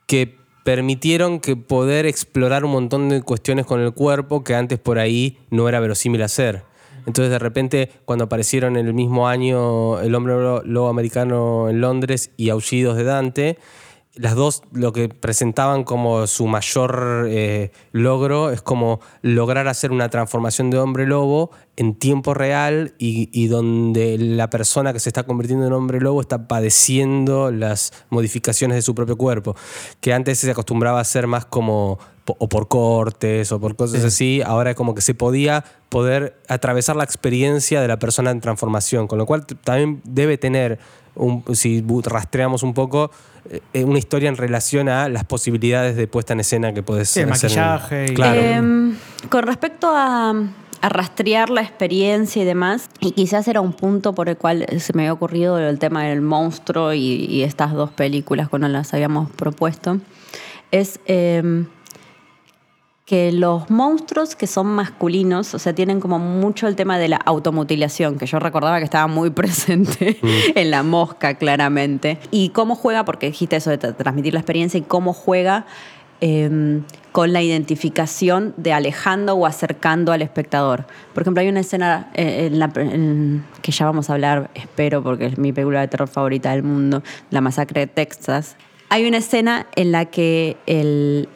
[0.07, 5.01] que permitieron que poder explorar un montón de cuestiones con el cuerpo que antes por
[5.01, 6.63] ahí no era verosímil hacer.
[7.07, 10.35] Entonces de repente cuando aparecieron en el mismo año El hombre
[10.65, 13.59] lobo- americano en Londres y Aullidos de Dante,
[14.17, 20.09] las dos lo que presentaban como su mayor eh, logro es como lograr hacer una
[20.09, 25.25] transformación de hombre lobo en tiempo real y, y donde la persona que se está
[25.25, 29.55] convirtiendo en hombre lobo está padeciendo las modificaciones de su propio cuerpo,
[30.01, 34.43] que antes se acostumbraba a hacer más como o por cortes o por cosas así,
[34.45, 39.07] ahora es como que se podía poder atravesar la experiencia de la persona en transformación,
[39.07, 40.79] con lo cual también debe tener,
[41.15, 43.13] un- si rastreamos un poco,
[43.73, 47.21] eh, una historia en relación a las posibilidades de puesta en escena que puedes Sí,
[47.21, 48.41] hacer maquillaje y- Claro.
[48.41, 48.97] Em,
[49.29, 50.31] con respecto a,
[50.81, 54.93] a rastrear la experiencia y demás, y quizás era un punto por el cual se
[54.93, 59.31] me había ocurrido el tema del monstruo y, y estas dos películas cuando las habíamos
[59.31, 59.99] propuesto,
[60.71, 61.67] es em,
[63.07, 67.17] que los monstruos que son masculinos, o sea, tienen como mucho el tema de la
[67.19, 70.19] automutilación, que yo recordaba que estaba muy presente
[70.55, 72.19] en la mosca, claramente.
[72.33, 75.67] Y cómo juega, porque dijiste eso de tra- transmitir la experiencia, y cómo juega
[76.21, 76.81] eh,
[77.13, 80.87] con la identificación de alejando o acercando al espectador.
[81.15, 85.05] Por ejemplo, hay una escena eh, en la- en- que ya vamos a hablar, espero,
[85.05, 88.57] porque es mi película de terror favorita del mundo, La masacre de Texas.
[88.89, 91.29] Hay una escena en la que el,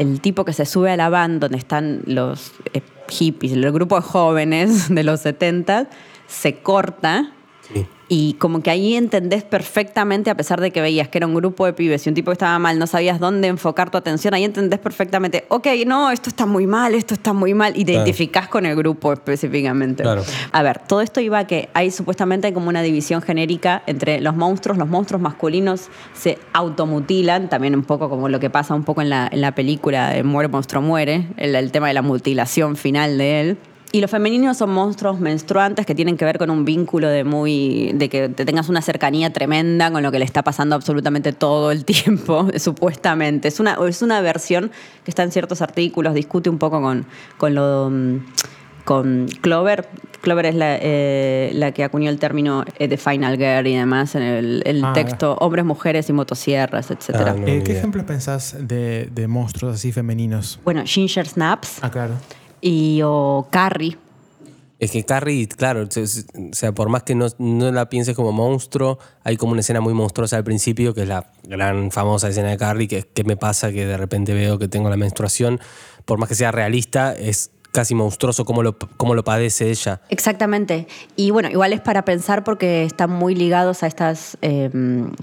[0.00, 3.96] el tipo que se sube a la van donde están los eh, hippies, el grupo
[3.96, 5.88] de jóvenes de los 70,
[6.26, 7.32] se corta
[7.72, 7.86] Sí.
[8.12, 11.64] Y como que ahí entendés perfectamente, a pesar de que veías que era un grupo
[11.64, 14.42] de pibes y un tipo que estaba mal, no sabías dónde enfocar tu atención, ahí
[14.42, 18.04] entendés perfectamente, ok, no, esto está muy mal, esto está muy mal, y te Claro.
[18.06, 20.02] identificás con el grupo específicamente.
[20.02, 20.24] Claro.
[20.50, 24.34] A ver, todo esto iba a que hay supuestamente como una división genérica entre los
[24.34, 25.82] monstruos, los monstruos masculinos
[26.12, 29.54] se automutilan, también un poco como lo que pasa un poco en la, en la
[29.54, 33.58] película de Muere, monstruo, muere, el, el tema de la mutilación final de él.
[33.92, 37.90] Y los femeninos son monstruos menstruantes que tienen que ver con un vínculo de muy.
[37.94, 41.72] de que te tengas una cercanía tremenda con lo que le está pasando absolutamente todo
[41.72, 43.48] el tiempo, supuestamente.
[43.48, 44.70] Es una, es una versión
[45.04, 47.04] que está en ciertos artículos, discute un poco con,
[47.36, 47.90] con lo.
[47.90, 48.18] mm,
[48.84, 49.88] con Clover.
[50.20, 54.14] Clover es la, eh, la que acuñó el término eh, de Final Girl y demás
[54.14, 57.32] en el, el Ah, texto hombres, mujeres y motosierras, etcétera.
[57.32, 57.46] Ah, no.
[57.46, 57.78] Eh, ¿Qué idea.
[57.78, 60.58] ejemplos pensás de, de monstruos así femeninos?
[60.64, 62.14] Bueno, Ginger Snaps Ah, claro.
[62.60, 63.96] Y o Carrie.
[64.78, 68.98] Es que Carrie, claro, o sea, por más que no, no la pienses como monstruo,
[69.24, 72.56] hay como una escena muy monstruosa al principio, que es la gran famosa escena de
[72.56, 73.72] Carrie, que es ¿qué me pasa?
[73.72, 75.60] Que de repente veo que tengo la menstruación,
[76.06, 78.76] por más que sea realista, es casi monstruoso cómo lo,
[79.14, 80.00] lo padece ella.
[80.08, 80.86] Exactamente.
[81.16, 84.70] Y bueno, igual es para pensar porque están muy ligados a estas eh,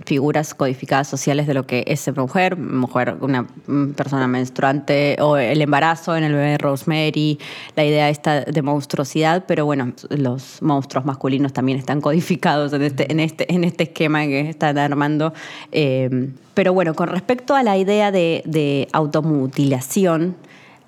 [0.06, 5.62] figuras codificadas sociales de lo que es mujer, mujer, una mm, persona menstruante, o el
[5.62, 7.40] embarazo en el bebé Rosemary,
[7.76, 13.12] la idea esta de monstruosidad, pero bueno, los monstruos masculinos también están codificados en este,
[13.12, 15.34] en este, en este esquema que están armando.
[15.72, 20.36] Eh, pero bueno, con respecto a la idea de, de automutilación,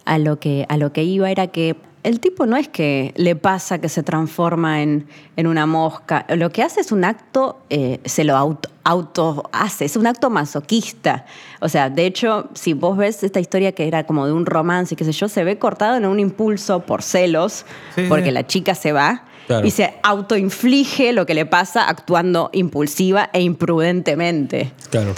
[0.09, 3.35] a lo que, a lo que iba era que el tipo no es que le
[3.35, 5.05] pasa que se transforma en,
[5.35, 9.85] en una mosca, lo que hace es un acto, eh, se lo auto, auto hace,
[9.85, 11.25] es un acto masoquista.
[11.59, 14.95] O sea, de hecho, si vos ves esta historia que era como de un romance
[14.95, 18.31] y qué sé yo, se ve cortado en un impulso por celos, Sí, porque sí.
[18.31, 19.25] la chica se va.
[19.45, 19.67] Claro.
[19.67, 24.71] Y se autoinflige lo que le pasa actuando impulsiva e imprudentemente.
[24.89, 25.13] Claro.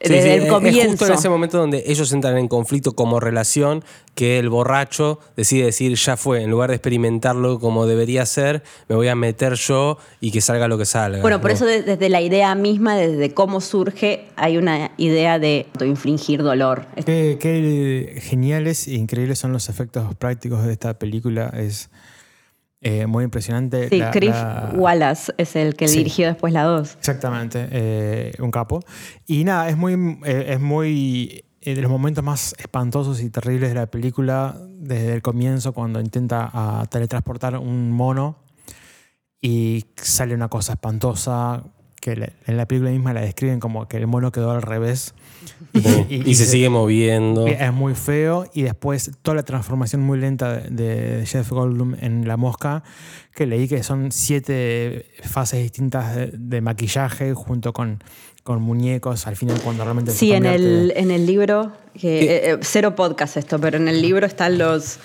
[0.00, 0.88] Desde el es- Es comienzo.
[0.90, 3.82] justo en ese momento donde ellos entran en conflicto como relación,
[4.14, 8.96] que el borracho decide decir, ya fue, en lugar de experimentarlo como debería ser, me
[8.96, 11.20] voy a meter yo y que salga lo que salga.
[11.20, 11.54] Bueno, por ¿no?
[11.56, 16.86] eso de- desde la idea misma, desde cómo surge, hay una idea de infringir dolor.
[17.04, 21.52] Qué, qué geniales e increíbles son los efectos prácticos de esta película.
[21.56, 21.90] Es
[22.80, 23.88] eh, muy impresionante.
[23.88, 25.98] Sí, La- Chris la- Wallace es el que Sí.
[25.98, 26.94] dirigió después la 2.
[26.98, 28.80] Exactamente, eh, un capo.
[29.26, 29.92] Y nada, es muy,
[30.24, 35.22] eh, es muy de los momentos más espantosos y terribles de la película desde el
[35.22, 38.38] comienzo cuando intenta ah, teletransportar un mono
[39.40, 41.64] y sale una cosa espantosa
[42.00, 45.14] que le- en la película misma la describen como que el mono quedó al revés.
[46.08, 47.46] Y, se, sigue moviendo.
[47.46, 50.70] Es muy feo y después toda la transformación muy lenta de,
[51.18, 52.82] de Jeff Goldblum en La Mosca,
[53.34, 58.02] que leí que son siete fases distintas de, de maquillaje junto con,
[58.42, 62.20] con muñecos al final cuando realmente se Sí, en convierte- el, en el libro, que,
[62.24, 64.98] eh, eh, cero podcast esto, pero en el libro están los...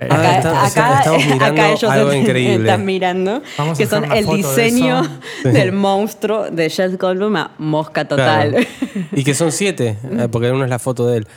[0.00, 2.68] Ah, Acá, está- acá- estamos mirando acá ellos algo están- increíble.
[2.70, 5.02] están mirando, Vamos que son el de diseño
[5.44, 8.50] del monstruo de Jeff Goldblum a mosca total.
[8.52, 8.66] Claro.
[9.12, 11.28] Y que son siete, eh, porque uno es la foto de él.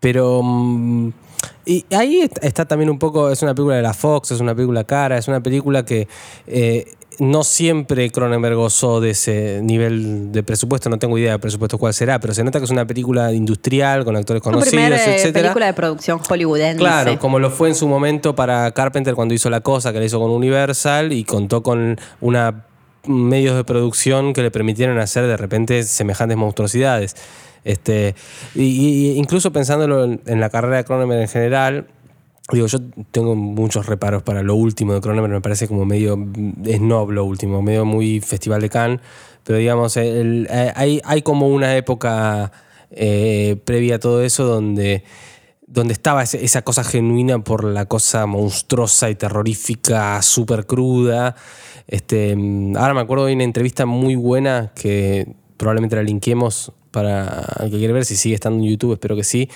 [0.00, 0.40] Pero.
[0.42, 1.10] mm,
[1.64, 3.30] y ahí est- está también un poco.
[3.30, 6.08] Es una película de la Fox, es una película cara, es una película que.
[6.48, 11.78] eh, no siempre Cronenberg gozó de ese nivel de presupuesto, no tengo idea de presupuesto
[11.78, 15.16] cuál será, pero se nota que es una película industrial con actores conocidos, primera eh,
[15.16, 15.42] etcétera.
[15.48, 16.78] película de producción hollywoodense.
[16.78, 20.04] Claro, como lo fue en su momento para Carpenter cuando hizo La Cosa, que la
[20.04, 22.64] hizo con Universal y contó con una
[23.04, 27.16] medios de producción que le permitieron hacer de repente semejantes monstruosidades.
[27.64, 28.14] Este,
[28.54, 31.86] y, y- incluso pensándolo en, en la carrera de Cronenberg en general,
[32.50, 32.78] digo, yo
[33.10, 36.16] tengo muchos reparos para lo último de Cronenberg, me parece como medio
[36.64, 39.00] snob lo último, medio muy Festival de Cannes,
[39.44, 42.52] pero digamos, el- eh, hay, hay como una época
[42.90, 45.04] eh, previa a todo eso donde
[45.66, 51.34] donde estaba esa cosa genuina por la cosa monstruosa y terrorífica, súper cruda.
[51.88, 52.32] Este,
[52.76, 57.78] ahora me acuerdo de una entrevista muy buena que probablemente la linkeemos para el que
[57.78, 59.48] quiere ver, si sigue estando en YouTube, espero que sí,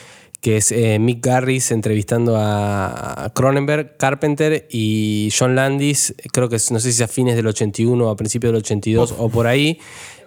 [0.46, 6.78] que es eh, Mick Garris entrevistando a Cronenberg, Carpenter y John Landis, creo que no
[6.78, 9.80] sé si a fines del 81 o a principios del 82 o por ahí.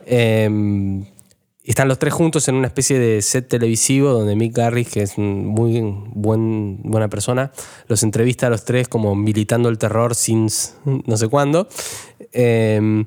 [0.05, 1.05] Em,
[1.63, 5.17] están los tres juntos en una especie de set televisivo donde Mick Garris, que es
[5.17, 5.80] muy
[6.13, 7.53] buen, buena persona,
[7.88, 11.70] los entrevista a los tres como militando el terror since no sé cuándo.
[12.34, 13.05] Eh,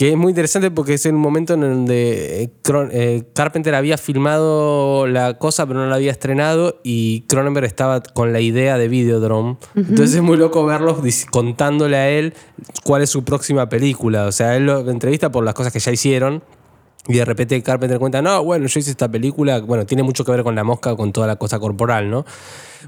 [0.00, 2.50] que es muy interesante porque es en un momento en donde eh,
[2.90, 8.32] eh, Carpenter había filmado la cosa pero no la había estrenado y Cronenberg estaba con
[8.32, 9.58] la idea de Videodrome.
[9.76, 12.32] Entonces es muy loco verlos contándole a él
[12.82, 14.24] cuál es su próxima película.
[14.24, 16.42] O sea, él lo entrevista por las cosas que ya hicieron
[17.08, 20.32] Y de repente Carpenter cuenta, no, bueno, yo hice esta película, bueno, tiene mucho que
[20.32, 22.26] ver con la mosca, con toda la cosa corporal, ¿no?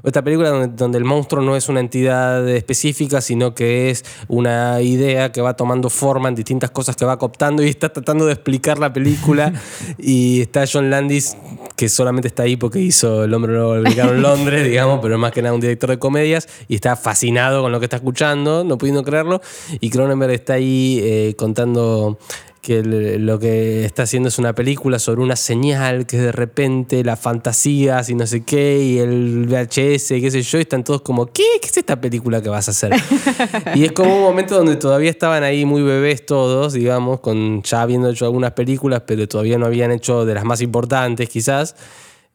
[0.03, 4.81] Esta película donde, donde el monstruo no es una entidad específica, sino que es una
[4.81, 8.33] idea que va tomando forma en distintas cosas que va cooptando y está tratando de
[8.33, 9.53] explicar la película.
[9.97, 11.37] y está John Landis,
[11.75, 15.41] que solamente está ahí porque hizo El hombre nuevo en Londres, digamos, pero más que
[15.41, 19.03] nada un director de comedias y está fascinado con lo que está escuchando, no pudiendo
[19.03, 19.41] creerlo.
[19.79, 22.17] Y Cronenberg está ahí eh, contando
[22.63, 27.19] que lo que está haciendo es una película sobre una señal que de repente las
[27.19, 31.25] fantasías y no sé qué y el VHS qué sé yo y están todos como
[31.25, 31.43] ¿qué?
[31.61, 32.93] ¿qué es esta película que vas a hacer?
[33.75, 37.81] y es como un momento donde todavía estaban ahí muy bebés todos digamos con ya
[37.81, 41.75] habiendo hecho algunas películas pero todavía no habían hecho de las más importantes quizás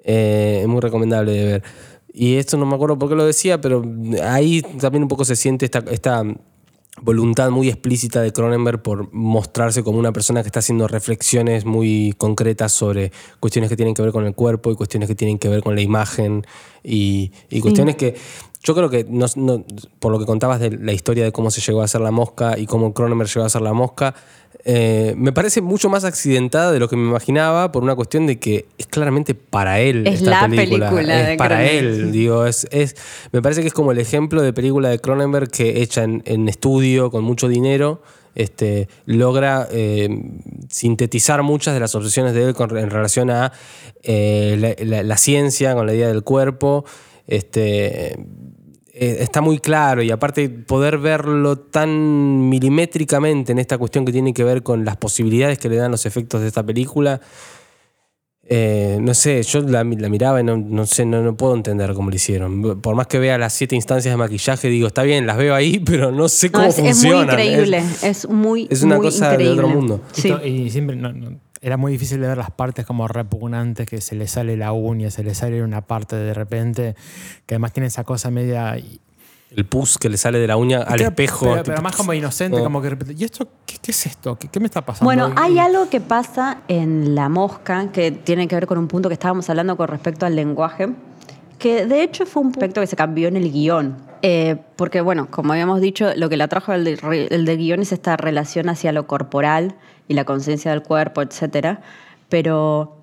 [0.04, 1.62] eh, es muy recomendable de ver
[2.12, 3.82] y esto no me acuerdo por qué lo decía pero
[4.22, 6.22] ahí también un poco se siente esta, esta
[7.02, 12.14] voluntad muy explícita de Cronenberg por mostrarse como una persona que está haciendo reflexiones muy
[12.18, 15.48] concretas sobre cuestiones que tienen que ver con el cuerpo y cuestiones que tienen que
[15.48, 16.46] ver con la imagen
[16.82, 17.30] y,
[17.60, 18.16] cuestiones que
[18.62, 19.06] yo creo que
[19.98, 22.58] por lo que contabas de la historia de cómo se llegó a hacer la mosca
[22.58, 24.14] y cómo Cronenberg llegó a hacer la mosca,
[24.64, 28.38] eh, me parece mucho más accidentada de lo que me imaginaba por una cuestión de
[28.38, 31.30] que es claramente para él es esta la película.
[31.32, 32.96] es para él, digo, es, es,
[33.32, 37.10] me parece que es como el ejemplo de película de Cronenberg que hecha en, estudio
[37.10, 38.02] con mucho dinero.
[38.34, 40.08] Este, logra eh,
[40.68, 43.52] sintetizar muchas de las obsesiones de él en relación a
[44.02, 46.84] eh, la, ciencia, con la idea del cuerpo.
[47.26, 48.16] Este,
[49.00, 54.34] eh, está muy claro y aparte poder verlo tan milimétricamente en esta cuestión que tiene
[54.34, 57.20] que ver con las posibilidades que le dan los efectos de esta película,
[58.50, 62.80] eh, no sé, yo la, miraba y no, sé, no, puedo entender cómo lo hicieron.
[62.80, 65.78] Por más que vea las siete instancias de maquillaje, digo, está bien, las veo ahí,
[65.84, 66.88] pero no sé cómo funcionan.
[66.88, 70.00] Es muy increíble, es, muy Es una cosa de otro mundo.
[70.44, 70.96] Y siempre
[71.60, 75.10] era muy difícil de ver las partes como repugnantes, que se le sale la uña,
[75.10, 76.94] se le sale una parte de repente,
[77.46, 78.76] que además tiene esa cosa media
[79.50, 81.56] el pus que le sale de la uña al espejo.
[81.64, 84.36] Pero, más como inocente, como que ¿y esto qué, es esto?
[84.38, 85.06] ¿Qué, me está pasando?
[85.06, 89.08] Bueno, hay algo que pasa en La Mosca que tiene que ver con un punto
[89.08, 90.90] que estábamos hablando con respecto al lenguaje,
[91.58, 93.96] que de hecho fue un aspecto que se cambió en el guion.
[94.20, 98.16] Eh, porque, bueno, como habíamos dicho, lo que le atrajo el del guion es esta
[98.16, 99.76] relación hacia lo corporal
[100.08, 101.78] y la conciencia del cuerpo, etc.
[102.28, 102.96] Pero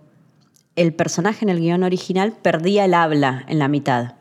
[0.75, 4.15] el personaje en el guion original perdía el habla en la mitad.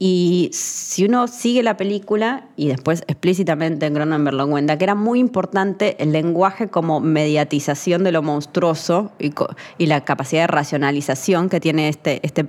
[0.00, 4.94] Y si uno sigue la película, y después explícitamente en Cronenberg lo cuenta, que era
[4.94, 9.32] muy importante el lenguaje como mediatización de lo monstruoso y,
[9.76, 12.44] y la capacidad de racionalización que tiene este, este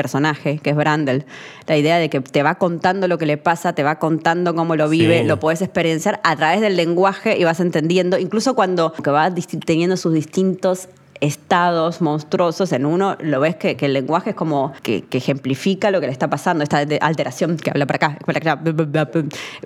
[0.00, 1.26] personaje, que es Brandel.
[1.66, 4.74] La idea de que te va contando lo que le pasa, te va contando cómo
[4.74, 9.10] lo vive, lo puedes experienciar a través del lenguaje y vas entendiendo, incluso cuando que
[9.10, 9.30] va
[9.66, 10.88] teniendo sus distintos
[11.20, 12.72] estados monstruosos.
[12.72, 16.30] En uno lo ves que, el lenguaje es como que, ejemplifica lo que le está
[16.30, 18.58] pasando, esta alteración que habla para acá,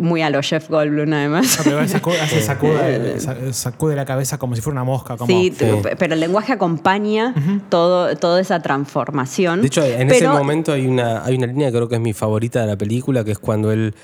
[0.01, 1.59] muy a los Jeff Goldblum además.
[1.59, 3.21] No, pero sacude,
[3.53, 5.17] sacude, la cabeza como si fuera una mosca.
[5.27, 5.55] sí,
[5.99, 7.35] pero el lenguaje acompaña
[7.69, 9.61] todo, toda esa transformación.
[9.61, 12.13] De hecho, en ese momento hay una, hay una línea que creo que es mi
[12.13, 13.95] favorita de la película, que es cuando él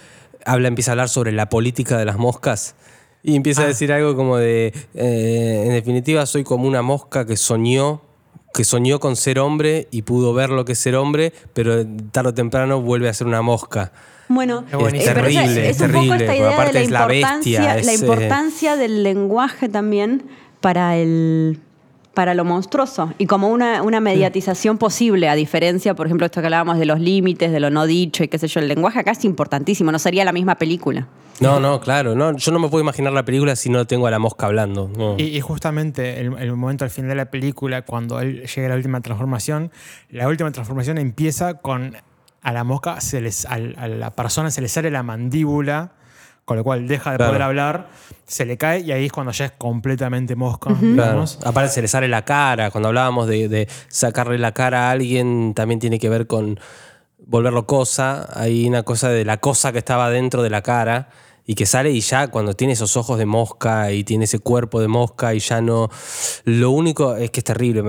[0.44, 2.74] habla, empieza a hablar sobre la política de las moscas.
[3.22, 3.68] Y empieza a ah.
[3.68, 8.02] decir algo como de, eh, en definitiva, soy como una mosca que soñó,
[8.54, 12.30] que soñó con ser hombre y pudo ver lo que es ser hombre, pero tarde
[12.30, 13.92] o temprano vuelve a ser una mosca.
[14.28, 16.46] Bueno, es, terrible, es, terrible.
[16.46, 17.76] aparte es la bestia.
[17.82, 20.22] la importancia del lenguaje también
[20.60, 21.58] para el
[22.14, 26.46] para lo monstruoso y como una, una mediatización posible, a diferencia, por ejemplo, esto que
[26.46, 29.12] hablábamos de los límites, de lo no dicho y qué sé yo, el lenguaje acá
[29.12, 31.06] es importantísimo, no sería la misma película.
[31.40, 32.14] No, no, claro.
[32.14, 34.90] No, yo no me puedo imaginar la película si no tengo a la mosca hablando.
[35.16, 39.00] Y, justamente el, momento al final de la película, cuando él llega a la última
[39.00, 39.72] transformación,
[40.10, 41.96] la última transformación empieza con
[42.42, 45.92] a la mosca, se les, a, la persona se le sale la mandíbula,
[46.50, 47.90] con lo cual deja de poder hablar,
[48.26, 50.74] se le cae y ahí es cuando ya es completamente mosca.
[51.44, 52.72] Aparte se le sale la cara.
[52.72, 56.58] Cuando hablábamos de, de sacarle la cara a alguien, también tiene que ver con
[57.18, 58.28] volverlo cosa.
[58.34, 61.10] Hay una cosa de la cosa que estaba dentro de la cara
[61.50, 64.80] y que sale y ya cuando tiene esos ojos de mosca y tiene ese cuerpo
[64.80, 65.90] de mosca y ya no...
[66.44, 67.82] Lo único es que es terrible,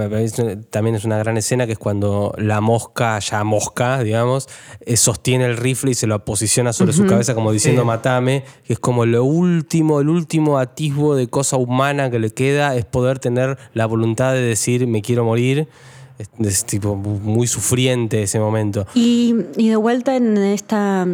[0.72, 4.50] también es una gran escena que es cuando la mosca, ya mosca, digamos,
[4.84, 8.74] eh, sostiene el rifle y se lo posiciona sobre su cabeza como diciendo matame, que
[8.74, 13.20] es como lo último, el último atisbo de cosa humana que le queda es poder
[13.20, 15.68] tener la voluntad de decir me quiero morir
[16.18, 18.88] es, tipo muy sufriente ese momento.
[18.96, 21.06] Y, y de vuelta en esta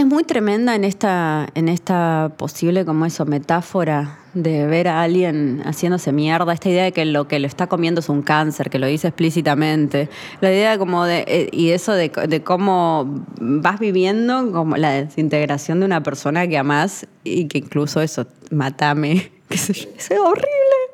[0.00, 5.60] es muy tremenda en esta, en esta posible como eso, metáfora de ver a alguien
[5.64, 8.78] haciéndose mierda, esta idea de que lo que lo está comiendo es un cáncer, que
[8.78, 10.08] lo dice explícitamente,
[10.40, 15.80] la idea como de, eh, y eso de, de cómo vas viviendo como la desintegración
[15.80, 20.89] de una persona que amás y que incluso eso, matame, eso es horrible.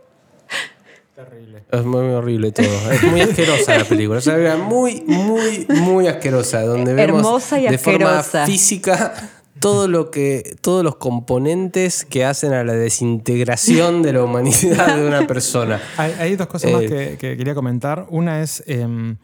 [1.16, 1.64] Terrible.
[1.72, 2.66] Es muy, muy horrible todo.
[2.92, 4.20] Es muy asquerosa la película.
[4.20, 6.60] Sea, muy, muy, muy asquerosa.
[6.60, 9.14] Donde vemos Hermosa y de forma física
[9.58, 15.06] todo lo que, todos los componentes que hacen a la desintegración de la humanidad de
[15.06, 15.80] una persona.
[15.96, 18.04] Hay, hay dos cosas más Eh, que, que quería comentar.
[18.10, 19.16] Una es em,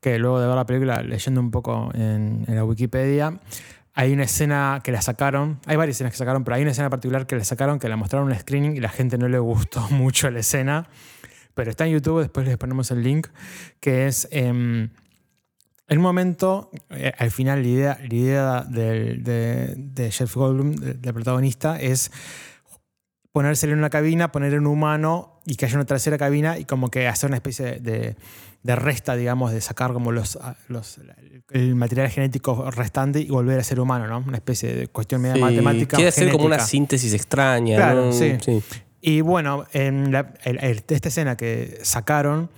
[0.00, 3.40] que luego de ver la película, leyendo un poco en, en la Wikipedia,
[3.94, 6.88] hay una escena que la sacaron, hay varias escenas que sacaron, pero hay una escena
[6.88, 9.40] particular que la sacaron, que la mostraron en un screening y la gente no le
[9.40, 10.86] gustó mucho la escena.
[11.54, 13.28] Pero está en YouTube, después les ponemos el link,
[13.80, 14.28] que es...
[14.32, 14.90] en
[15.88, 20.94] un momento, eh, al final, la idea, la idea del- de, de Jeff Goldblum, de-
[20.94, 22.10] del protagonista, es
[23.32, 26.88] ponérselo en una cabina, poner un humano y que haya una tercera cabina y como
[26.90, 28.16] que hacer una especie de,
[28.62, 30.38] de- resta, digamos, de sacar como los,
[30.68, 31.00] los-
[31.50, 34.18] el material genético restante y volver a ser humano, ¿no?
[34.26, 35.96] Una especie de cuestión media Sí, matemática.
[35.96, 37.76] Quiere hacer como una síntesis extraña.
[37.76, 38.12] Claro, ¿no?
[38.12, 38.38] sí.
[39.04, 42.50] Y bueno, en la- esta escena que sacaron,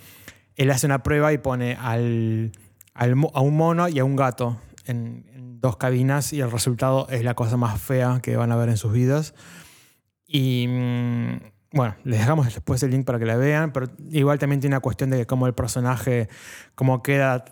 [0.57, 2.53] él hace una prueba y pone al,
[2.93, 7.09] al a un mono y a un gato en, en dos cabinas y el resultado
[7.09, 9.35] es la cosa más fea que van a ver en sus vidas.
[10.27, 11.39] Y mm,
[11.73, 14.81] bueno, les dejamos después el link para que la vean, pero igual también tiene una
[14.81, 16.29] cuestión de cómo el personaje,
[16.75, 17.45] cómo queda,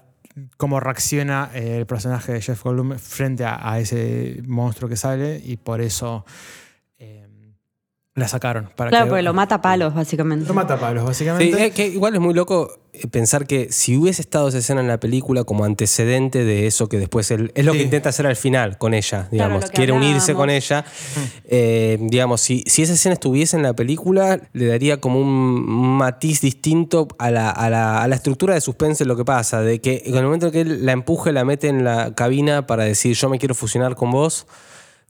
[0.58, 5.40] cómo reacciona eh, el personaje de Jeff Goldblum frente a, a ese monstruo que sale
[5.42, 6.26] y por eso
[8.14, 8.68] la sacaron.
[8.76, 10.46] Para Claro, que- porque lo mata a palos, básicamente.
[10.46, 11.70] Lo mata a palos, Sí, básicamente.
[11.70, 12.70] que igual es muy loco
[13.10, 16.98] pensar que si hubiese estado esa escena en la película como antecedente de eso que
[16.98, 17.78] después él, es lo Sí.
[17.78, 20.84] que intenta hacer al final con ella, digamos, quiere unirse con ella,
[21.44, 26.42] eh, digamos, si, si esa escena estuviese en la película le daría como un matiz
[26.42, 30.02] distinto a la, a la- a la estructura de suspense lo que pasa, de que
[30.04, 33.30] en el momento que él la empuje, la mete en la cabina para decir yo
[33.30, 34.46] me quiero fusionar con vos.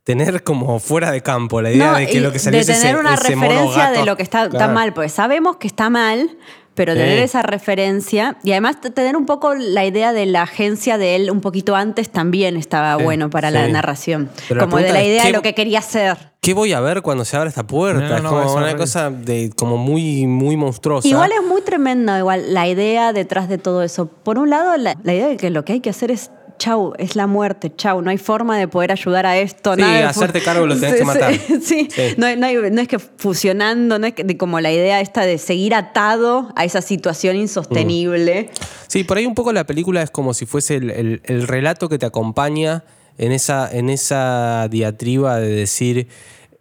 [0.04, 2.80] Tener como fuera de campo la idea No, de que lo que salió de ese-
[2.82, 4.72] tener una ese referencia de lo que está, está Claro.
[4.72, 6.28] mal, porque sabemos que está mal,
[6.74, 6.98] pero Sí.
[6.98, 11.30] tener esa referencia y además tener un poco la idea de la agencia de él
[11.30, 14.28] un poquito antes también estaba Sí, bueno para la narración.
[14.48, 16.32] Pero la como de la idea de ¿qué- lo que quería hacer.
[16.40, 18.18] ¿Qué voy a ver cuando se abre esta puerta?
[18.18, 21.06] No, no, es como una cosa de como muy, muy monstruosa.
[21.06, 24.06] Igual es muy tremenda igual la idea detrás de todo eso.
[24.08, 26.32] Por un lado, la, la idea de que lo que hay que hacer es
[26.62, 29.74] chau, es la muerte, chau, no hay forma de poder ayudar a esto.
[29.74, 31.32] Sí, nada hacerte cargo lo tenés que matar.
[31.62, 32.14] Sí, Sí.
[32.16, 35.22] No, hay- no hay- no es que fusionando, no es que, como la idea esta
[35.22, 38.50] de seguir atado a esa situación insostenible.
[38.86, 41.88] Sí, por ahí un poco la película es como si fuese el, el- el relato
[41.88, 42.84] que te acompaña
[43.18, 46.08] en esa, en esa diatriba de decir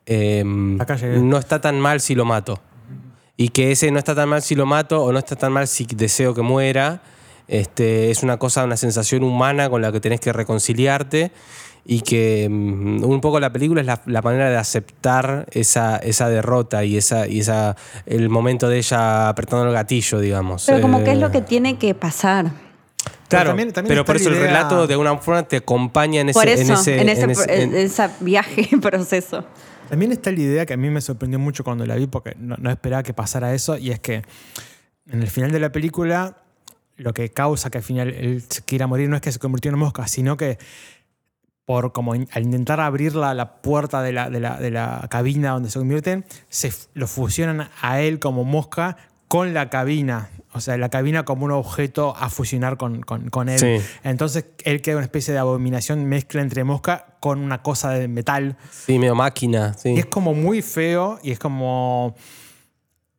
[0.05, 2.59] em, Acá no está tan mal si lo mato.
[3.37, 5.67] Y que ese no está tan mal si lo mato o no está tan mal
[5.67, 7.01] si deseo que muera.
[7.51, 11.31] Este, es una cosa, una sensación humana con la que tenés que reconciliarte.
[11.83, 16.29] Y que mm, un poco la película es la, la manera de aceptar esa, esa
[16.29, 17.75] derrota y, esa, y esa,
[18.05, 20.63] el momento de ella apretando el gatillo, digamos.
[20.67, 22.51] Pero como que es Eh, lo que tiene que pasar.
[23.27, 26.39] Claro, también- también pero por eso el relato de alguna forma te acompaña en ese,
[26.39, 29.43] Por eso, en ese, en ese, en ese- en- en ese viaje, proceso.
[29.89, 32.55] También está la idea que a mí me sorprendió mucho cuando la vi porque no,
[32.59, 34.21] no esperaba que pasara eso y es que
[35.09, 36.37] en el final de la película
[37.01, 39.71] lo que causa que al final él se quiera morir no es que se convirtió
[39.71, 40.57] en mosca, sino que
[41.65, 45.07] por como in- al intentar abrir la, la puerta de la, de, la, de la
[45.09, 48.97] cabina donde se convierten, se lo fusionan a él como mosca
[49.27, 50.29] con la cabina.
[50.53, 53.59] O sea, la cabina como un objeto a fusionar con, con- con él.
[53.59, 53.77] Sí.
[54.03, 58.57] Entonces él queda una especie de abominación mezcla entre mosca con una cosa de metal.
[58.69, 59.73] sí, medio máquina.
[59.75, 59.89] Sí.
[59.93, 62.15] Y es como muy feo y es como.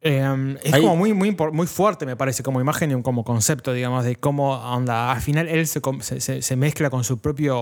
[0.05, 4.05] Eh, es como muy, muy, muy fuerte, me parece, como imagen y como concepto, digamos,
[4.05, 5.13] de cómo onda.
[5.13, 5.81] Al final él se,
[6.43, 7.53] se, mezcla con su propia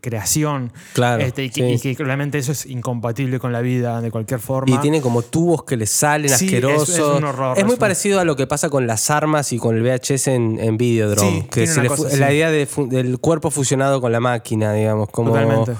[0.00, 0.72] creación.
[0.92, 1.88] Claro, Este, y, que, sí.
[1.90, 4.74] y que realmente eso es incompatible con la vida de cualquier forma.
[4.74, 6.88] Y tiene como tubos que le salen Sí, asquerosos.
[6.90, 9.52] es un horror, Es muy es un- parecido a lo que pasa con las armas
[9.52, 11.42] y con el VHS en, en Videodrome.
[11.42, 15.08] Sí, que se le cosa la idea de del cuerpo fusionado con la máquina, digamos.
[15.10, 15.72] Como, Totalmente.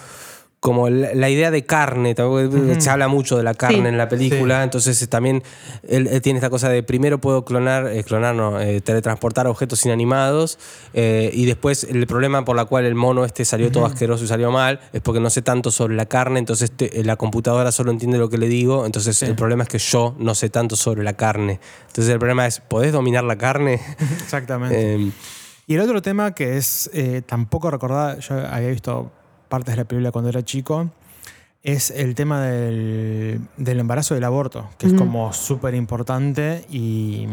[0.63, 3.87] Como la, la idea de carne, también se habla mucho de la carne Sí.
[3.89, 4.63] en la película, Sí.
[4.63, 5.43] entonces eh, también
[5.89, 9.85] él, él tiene esta cosa de primero puedo clonar, eh, clonar no, eh, teletransportar objetos
[9.87, 10.61] inanimados
[10.95, 14.29] eh, y después el problema por la cual el mono este salió todo asqueroso y
[14.29, 17.73] salió mal es porque no sé tanto sobre la carne, entonces te- eh, la computadora
[17.73, 20.77] solo entiende lo que le digo, entonces el problema es que yo no sé tanto
[20.77, 21.59] sobre la carne.
[21.89, 23.81] Entonces el problema es, ¿podés dominar la carne?
[24.23, 24.95] Exactamente.
[24.95, 25.11] Eh,
[25.67, 29.11] Y el otro tema que es eh, tampoco recordada, yo había visto
[29.53, 30.89] partes de la película cuando era chico,
[31.63, 37.29] es el tema del, del embarazo y del aborto, que es como súper importante y,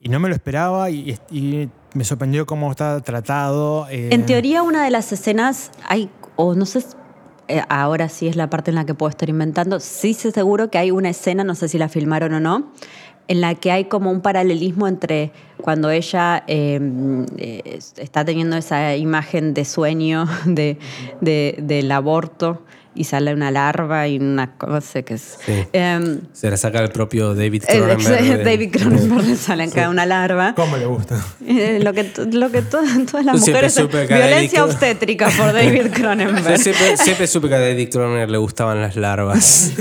[0.00, 3.86] y no me lo esperaba y, y me sorprendió cómo está tratado.
[3.90, 6.82] eh, En teoría, una de las escenas hay, o no sé,
[7.46, 10.70] eh, ahora sí es la parte en la que puedo estar inventando, sí sé seguro
[10.70, 12.72] que hay una escena, no sé si la filmaron o no,
[13.28, 16.80] en la que hay como un paralelismo entre cuando ella eh,
[17.38, 20.78] eh, está teniendo esa imagen de sueño de,
[21.20, 22.62] de- del aborto
[22.94, 25.38] y sale una larva y una cosa que es...
[25.46, 25.52] Sí.
[25.72, 28.22] Em, Se la saca el propio David el- Cronenberg.
[28.38, 30.54] de- David Cronenberg le sale acá una larva.
[30.56, 31.16] ¿Cómo le gusta?
[31.46, 33.72] Eh, lo que, lo que to- todas las mujeres.
[33.74, 36.58] supe que a Violencia David- obstétrica por David Cronenberg.
[36.58, 39.72] siempre, siempre supe que a David Cronenberg le gustaban las larvas.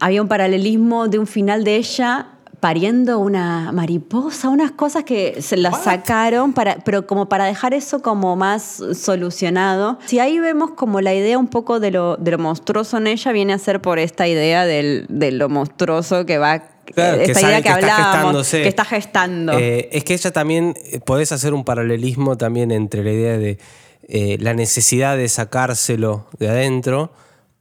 [0.00, 2.34] Había un paralelismo de un final de ella
[2.64, 8.00] pariendo una mariposa, unas cosas que se las sacaron, para, pero como para dejar eso
[8.00, 9.98] como más solucionado.
[10.06, 13.32] Si ahí vemos como la idea un poco de lo, de lo monstruoso en ella,
[13.32, 17.40] viene a ser por esta idea del, de lo monstruoso que va, Claro, que esta
[17.40, 19.58] sabe idea que, que hablábamos, que está gestando.
[19.58, 23.58] Eh, es que ella también, eh, podés hacer un paralelismo también entre la idea de
[24.08, 27.12] eh, la necesidad de sacárselo de adentro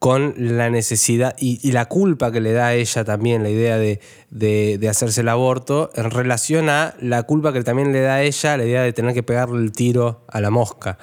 [0.04, 4.02] con la necesidad y, la culpa que le da a ella también la idea de,
[4.32, 8.58] de- hacerse el aborto en relación a la culpa que también le da a ella
[8.58, 10.98] la idea de tener que pegarle el tiro a la mosca.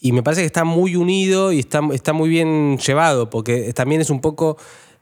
[0.00, 4.00] Y me parece que está muy unido y está, está muy bien llevado, porque también
[4.00, 4.56] es un poco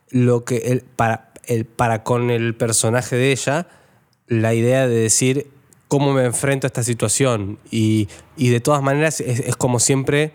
[0.09, 3.69] lo que para, el, para con el personaje de ella,
[4.27, 5.53] la idea de decir
[5.87, 7.61] cómo me enfrento a esta situación.
[7.71, 10.33] Y, y de todas maneras es como siempre,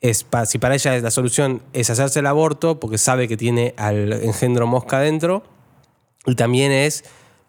[0.00, 4.12] es si para ella la solución es hacerse el aborto, porque sabe que tiene al
[4.12, 5.42] engendro mosca dentro,
[6.26, 7.04] y también es,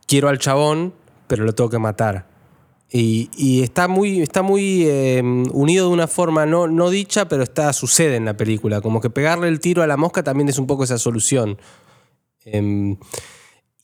[0.07, 0.93] quiero al chabón,
[1.27, 2.27] pero lo tengo que matar.
[2.89, 7.43] Y, y está muy, está muy eh, unido de una forma no, no dicha, pero
[7.43, 8.79] está, sucede en la película.
[8.79, 11.57] Como que pegarle el tiro a la mosca también es un poco esa solución.
[12.45, 12.95] Em,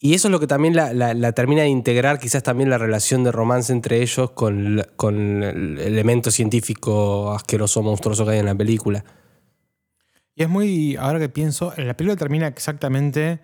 [0.05, 2.77] y eso es lo que también la, la- la termina de integrar, quizás también la
[2.77, 8.45] relación de romance entre ellos con, con el elemento científico asqueroso, monstruoso que hay en
[8.47, 9.05] la película.
[10.35, 13.39] Y es muy, ahora que pienso, la película termina exactamente.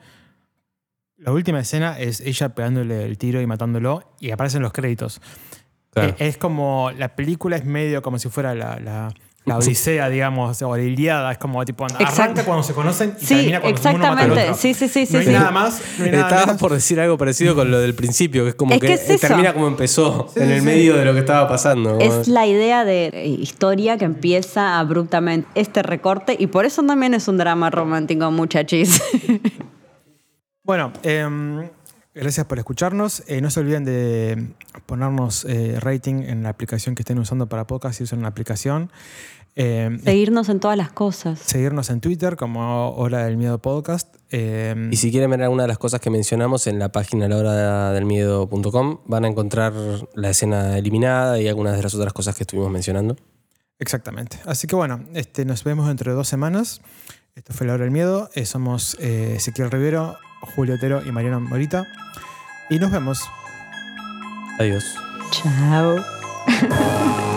[1.17, 5.21] La última escena es ella pegándole el tiro y matándolo y aparecen los créditos.
[5.91, 6.09] Claro.
[6.19, 9.13] Eh, Es como, la película es medio como si fuera la, la-
[9.45, 11.31] la Odisea, digamos, o la Iliada.
[11.31, 12.43] Es como tipo, arranca Exacto.
[12.45, 14.43] cuando se conocen y Sí, termina cuando uno mata al exactamente.
[14.51, 14.55] otro.
[14.61, 15.31] Sí, sí, sí, No sí, hay sí.
[15.31, 16.61] nada más, no hay nada Estaba menos.
[16.61, 19.09] por decir algo parecido con lo del principio, que es como Es que, que es
[19.09, 20.65] eh, termina como empezó, Sí, en el sí.
[20.65, 21.97] medio de lo que estaba pasando.
[21.99, 27.13] Es la idea de eh, historia que empieza abruptamente este recorte y por eso también
[27.15, 29.01] es un drama romántico, muchachis.
[30.63, 31.67] Bueno, em,
[32.19, 33.23] gracias por escucharnos.
[33.27, 34.47] Eh, no se olviden de
[34.85, 38.91] ponernos eh, rating en la aplicación que estén usando para podcast si usan una aplicación.
[39.55, 41.39] Em, Seguirnos en todas las cosas.
[41.39, 44.15] seguirnos en Twitter como Hora del Miedo Podcast.
[44.31, 49.25] Y si quieren ver alguna de las cosas que mencionamos en la página lahoradelmiedo.com, van
[49.25, 49.73] a encontrar
[50.13, 53.15] la escena eliminada y algunas de las otras cosas que estuvimos mencionando.
[53.79, 54.37] Exactamente.
[54.45, 56.81] Así que bueno, este, nos vemos dentro de dos semanas.
[57.35, 58.29] Esto fue La Hora del Miedo.
[58.35, 61.87] Eh, somos eh, Ezequiel Rivero, Julio Otero y Mariana Morita.
[62.69, 63.29] Y nos vemos.
[64.59, 64.95] Adiós.
[65.31, 65.97] Chao.